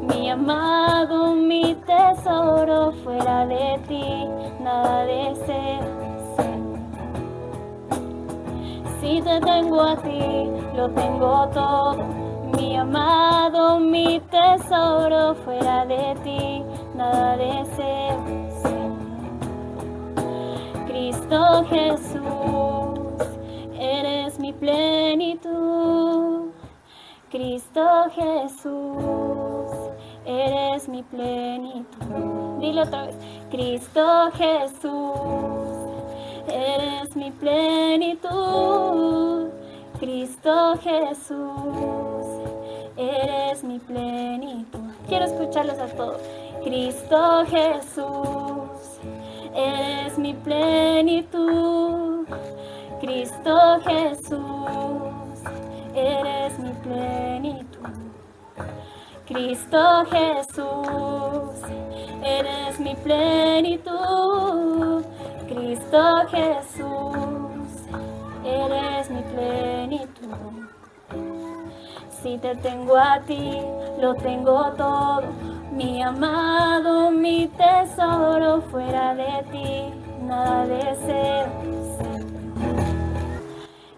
Mi 0.07 0.29
amado, 0.29 1.35
mi 1.35 1.75
tesoro, 1.85 2.93
fuera 3.03 3.45
de 3.47 3.81
ti, 3.89 4.25
nada 4.61 5.03
deseo, 5.03 5.83
Señor. 6.37 6.79
Si 9.01 9.21
te 9.21 9.41
tengo 9.41 9.81
a 9.81 9.97
ti, 9.97 10.49
lo 10.73 10.89
tengo 10.91 11.49
todo. 11.49 12.22
Mi 12.55 12.77
amado, 12.77 13.79
mi 13.79 14.19
tesoro, 14.31 15.35
fuera 15.35 15.85
de 15.85 16.15
ti, 16.23 16.63
nada 16.95 17.37
deseo. 17.37 18.43
Cristo 20.87 21.65
Jesús, 21.69 22.21
eres 23.79 24.39
mi 24.39 24.53
plenitud. 24.53 26.51
Cristo 27.31 27.81
Jesús, 28.13 29.71
eres 30.25 30.87
mi 30.87 31.01
plenitud. 31.01 32.59
Dilo 32.59 32.83
otra 32.83 33.07
vez. 33.07 33.15
Cristo 33.49 34.29
Jesús, 34.33 35.65
eres 36.47 37.15
mi 37.15 37.31
plenitud. 37.31 38.33
Cristo 39.99 40.75
Jesús, 40.83 41.92
eres 43.23 43.63
mi 43.63 43.79
plenitud. 43.79 44.79
Quiero 45.07 45.25
escucharlos 45.25 45.79
a 45.79 45.87
todos. 45.87 46.21
Cristo 46.63 47.45
Jesús, 47.45 48.99
eres 49.55 50.17
mi 50.17 50.33
plenitud. 50.33 52.25
Cristo 53.01 53.79
Jesús, 53.85 54.39
eres 55.95 56.59
mi 56.59 56.71
plenitud. 56.83 57.89
Cristo 59.25 60.05
Jesús, 60.11 61.61
eres 62.23 62.79
mi 62.79 62.95
plenitud. 62.95 63.93
Cristo 65.47 66.27
Jesús, 66.29 67.67
eres 68.45 69.09
mi 69.09 69.21
plenitud. 69.21 69.82
Si 72.23 72.37
te 72.37 72.55
tengo 72.55 72.95
a 72.95 73.19
ti, 73.19 73.59
lo 73.99 74.15
tengo 74.15 74.71
todo. 74.77 75.23
Mi 75.73 76.01
amado, 76.01 77.11
mi 77.11 77.49
tesoro, 77.49 78.61
fuera 78.71 79.13
de 79.13 79.43
ti, 79.51 79.93
nada 80.25 80.65
deseo. 80.65 81.47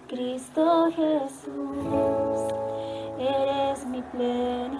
Cristo 0.08 0.88
Jesús, 0.96 2.54
eres 3.20 3.86
mi 3.86 4.02
plenitud. 4.02 4.80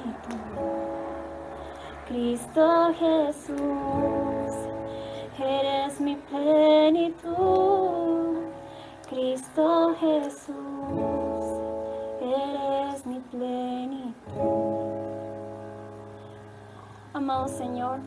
Cristo 2.08 2.94
Jesús, 2.98 4.56
eres 5.40 6.02
mi 6.02 6.16
plenitud. 6.16 7.36
Cristo 9.08 9.94
Jesús, 10.00 10.56
eres 12.22 12.75
Amado 17.14 17.50
Señor, 17.50 18.00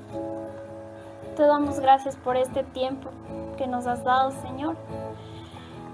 te 1.36 1.42
damos 1.42 1.80
gracias 1.80 2.16
por 2.16 2.38
este 2.38 2.64
tiempo 2.64 3.10
que 3.58 3.66
nos 3.66 3.86
has 3.86 4.02
dado, 4.04 4.30
Señor. 4.30 4.76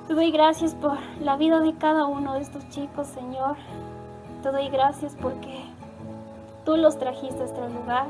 Te 0.06 0.14
doy 0.14 0.30
gracias 0.30 0.76
por 0.76 0.98
la 1.20 1.36
vida 1.36 1.58
de 1.58 1.74
cada 1.74 2.06
uno 2.06 2.34
de 2.34 2.42
estos 2.42 2.68
chicos, 2.68 3.08
Señor. 3.08 3.56
Te 4.44 4.52
doy 4.52 4.68
gracias 4.68 5.16
porque 5.20 5.64
tú 6.64 6.76
los 6.76 6.96
trajiste 6.98 7.42
a 7.42 7.46
este 7.46 7.68
lugar. 7.70 8.06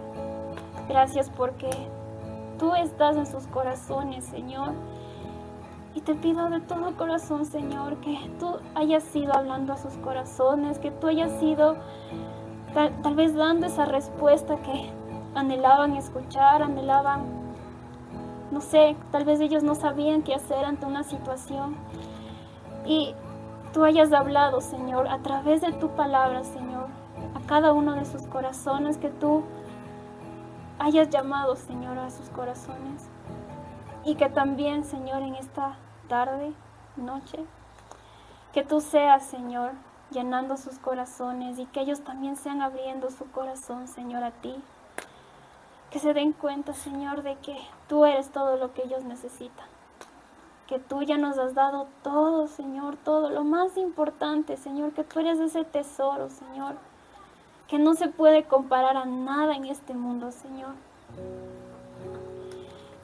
Gracias 0.88 1.30
porque 1.30 1.70
tú 2.58 2.74
estás 2.74 3.16
en 3.16 3.26
sus 3.26 3.46
corazones, 3.46 4.26
Señor. 4.26 4.72
Y 5.94 6.00
te 6.00 6.14
pido 6.14 6.48
de 6.50 6.60
todo 6.60 6.96
corazón, 6.96 7.44
Señor, 7.44 7.96
que 7.98 8.18
tú 8.40 8.56
hayas 8.74 9.14
ido 9.14 9.32
hablando 9.34 9.72
a 9.72 9.76
sus 9.76 9.94
corazones, 9.98 10.78
que 10.78 10.90
tú 10.90 11.06
hayas 11.06 11.40
ido 11.42 11.76
tal, 12.72 12.90
tal 13.02 13.14
vez 13.14 13.34
dando 13.34 13.66
esa 13.66 13.84
respuesta 13.84 14.56
que 14.56 14.90
anhelaban 15.34 15.94
escuchar, 15.94 16.62
anhelaban 16.62 17.44
no 18.54 18.60
sé, 18.60 18.96
tal 19.10 19.24
vez 19.24 19.40
ellos 19.40 19.64
no 19.64 19.74
sabían 19.74 20.22
qué 20.22 20.34
hacer 20.34 20.64
ante 20.64 20.86
una 20.86 21.02
situación. 21.02 21.76
Y 22.86 23.14
tú 23.72 23.84
hayas 23.84 24.12
hablado, 24.12 24.60
Señor, 24.60 25.08
a 25.08 25.18
través 25.18 25.60
de 25.60 25.72
tu 25.72 25.88
palabra, 25.90 26.44
Señor, 26.44 26.86
a 27.34 27.40
cada 27.46 27.72
uno 27.72 27.94
de 27.94 28.04
sus 28.04 28.22
corazones, 28.28 28.96
que 28.96 29.08
tú 29.08 29.42
hayas 30.78 31.10
llamado, 31.10 31.56
Señor, 31.56 31.98
a 31.98 32.10
sus 32.10 32.30
corazones. 32.30 33.08
Y 34.04 34.14
que 34.14 34.28
también, 34.28 34.84
Señor, 34.84 35.22
en 35.22 35.34
esta 35.34 35.76
tarde, 36.08 36.52
noche, 36.96 37.44
que 38.52 38.62
tú 38.62 38.80
seas, 38.80 39.24
Señor, 39.24 39.72
llenando 40.10 40.56
sus 40.56 40.78
corazones 40.78 41.58
y 41.58 41.66
que 41.66 41.80
ellos 41.80 42.02
también 42.02 42.36
sean 42.36 42.62
abriendo 42.62 43.10
su 43.10 43.30
corazón, 43.30 43.88
Señor, 43.88 44.22
a 44.22 44.30
ti 44.30 44.62
que 45.94 46.00
se 46.00 46.12
den 46.12 46.32
cuenta, 46.32 46.74
Señor, 46.74 47.22
de 47.22 47.36
que 47.36 47.56
tú 47.88 48.04
eres 48.04 48.30
todo 48.30 48.56
lo 48.56 48.74
que 48.74 48.82
ellos 48.82 49.04
necesitan. 49.04 49.68
Que 50.66 50.80
tú 50.80 51.04
ya 51.04 51.18
nos 51.18 51.38
has 51.38 51.54
dado 51.54 51.86
todo, 52.02 52.48
Señor, 52.48 52.96
todo 52.96 53.30
lo 53.30 53.44
más 53.44 53.76
importante, 53.76 54.56
Señor, 54.56 54.90
que 54.90 55.04
tú 55.04 55.20
eres 55.20 55.38
ese 55.38 55.62
tesoro, 55.62 56.30
Señor, 56.30 56.74
que 57.68 57.78
no 57.78 57.94
se 57.94 58.08
puede 58.08 58.42
comparar 58.42 58.96
a 58.96 59.04
nada 59.04 59.54
en 59.54 59.66
este 59.66 59.94
mundo, 59.94 60.32
Señor. 60.32 60.74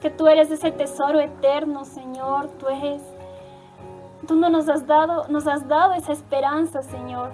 Que 0.01 0.09
tú 0.09 0.27
eres 0.27 0.49
ese 0.51 0.71
tesoro 0.71 1.19
eterno, 1.19 1.85
Señor, 1.85 2.49
tú 2.59 2.67
eres 2.67 3.01
tú 4.27 4.35
no 4.35 4.49
nos 4.49 4.69
has 4.69 4.85
dado, 4.87 5.27
nos 5.29 5.47
has 5.47 5.67
dado 5.67 5.93
esa 5.93 6.13
esperanza, 6.13 6.81
Señor, 6.81 7.31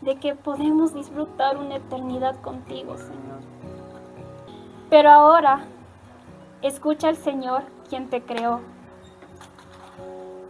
de 0.00 0.16
que 0.16 0.34
podemos 0.34 0.94
disfrutar 0.94 1.56
una 1.56 1.76
eternidad 1.76 2.40
contigo, 2.40 2.96
Señor. 2.96 3.40
Pero 4.90 5.10
ahora, 5.10 5.64
escucha 6.62 7.08
al 7.08 7.16
Señor 7.16 7.62
quien 7.88 8.08
te 8.08 8.22
creó. 8.22 8.60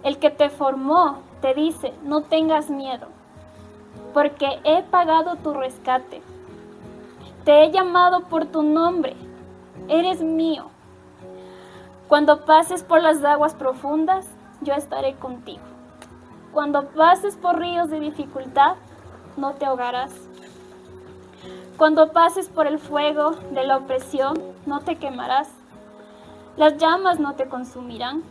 El 0.02 0.18
que 0.18 0.30
te 0.30 0.50
formó 0.50 1.20
te 1.40 1.54
dice, 1.54 1.92
no 2.02 2.22
tengas 2.22 2.70
miedo, 2.70 3.06
porque 4.12 4.60
he 4.64 4.82
pagado 4.82 5.36
tu 5.36 5.54
rescate. 5.54 6.22
Te 7.44 7.64
he 7.64 7.70
llamado 7.70 8.20
por 8.28 8.46
tu 8.46 8.62
nombre, 8.62 9.16
eres 9.88 10.22
mío. 10.22 10.70
Cuando 12.08 12.44
pases 12.44 12.84
por 12.84 13.02
las 13.02 13.24
aguas 13.24 13.54
profundas, 13.54 14.26
yo 14.60 14.74
estaré 14.74 15.14
contigo. 15.16 15.62
Cuando 16.52 16.88
pases 16.90 17.36
por 17.36 17.58
ríos 17.58 17.90
de 17.90 17.98
dificultad, 17.98 18.76
no 19.36 19.54
te 19.54 19.66
ahogarás. 19.66 20.12
Cuando 21.76 22.12
pases 22.12 22.48
por 22.48 22.68
el 22.68 22.78
fuego 22.78 23.32
de 23.50 23.64
la 23.64 23.78
opresión, 23.78 24.40
no 24.66 24.80
te 24.80 24.96
quemarás. 24.96 25.48
Las 26.56 26.78
llamas 26.78 27.18
no 27.18 27.34
te 27.34 27.48
consumirán, 27.48 28.22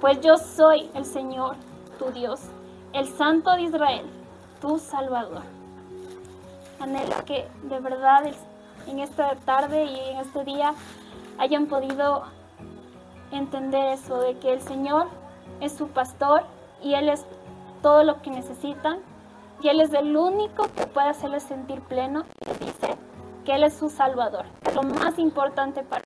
pues 0.00 0.20
yo 0.20 0.36
soy 0.36 0.90
el 0.94 1.04
Señor, 1.04 1.54
tu 1.98 2.10
Dios, 2.10 2.40
el 2.92 3.06
Santo 3.06 3.52
de 3.52 3.62
Israel, 3.62 4.06
tu 4.60 4.78
Salvador. 4.78 5.42
Anhelo 6.80 7.24
que 7.24 7.48
de 7.62 7.80
verdad 7.80 8.24
en 8.86 8.98
esta 8.98 9.36
tarde 9.36 9.84
y 9.84 9.98
en 10.10 10.18
este 10.18 10.44
día 10.44 10.74
hayan 11.38 11.66
podido 11.66 12.24
entender 13.32 13.92
eso, 13.92 14.20
de 14.20 14.38
que 14.38 14.52
el 14.52 14.60
Señor 14.60 15.08
es 15.60 15.72
su 15.72 15.88
pastor 15.88 16.42
y 16.82 16.94
Él 16.94 17.08
es 17.08 17.24
todo 17.82 18.04
lo 18.04 18.22
que 18.22 18.30
necesitan 18.30 18.98
y 19.60 19.68
Él 19.68 19.80
es 19.80 19.92
el 19.92 20.16
único 20.16 20.64
que 20.74 20.86
puede 20.86 21.08
hacerles 21.08 21.42
sentir 21.42 21.80
pleno 21.82 22.24
y 22.46 22.64
dice 22.64 22.96
que 23.44 23.54
Él 23.54 23.64
es 23.64 23.74
su 23.74 23.90
salvador, 23.90 24.44
lo 24.74 24.82
más 24.82 25.18
importante 25.18 25.82
para 25.82 26.02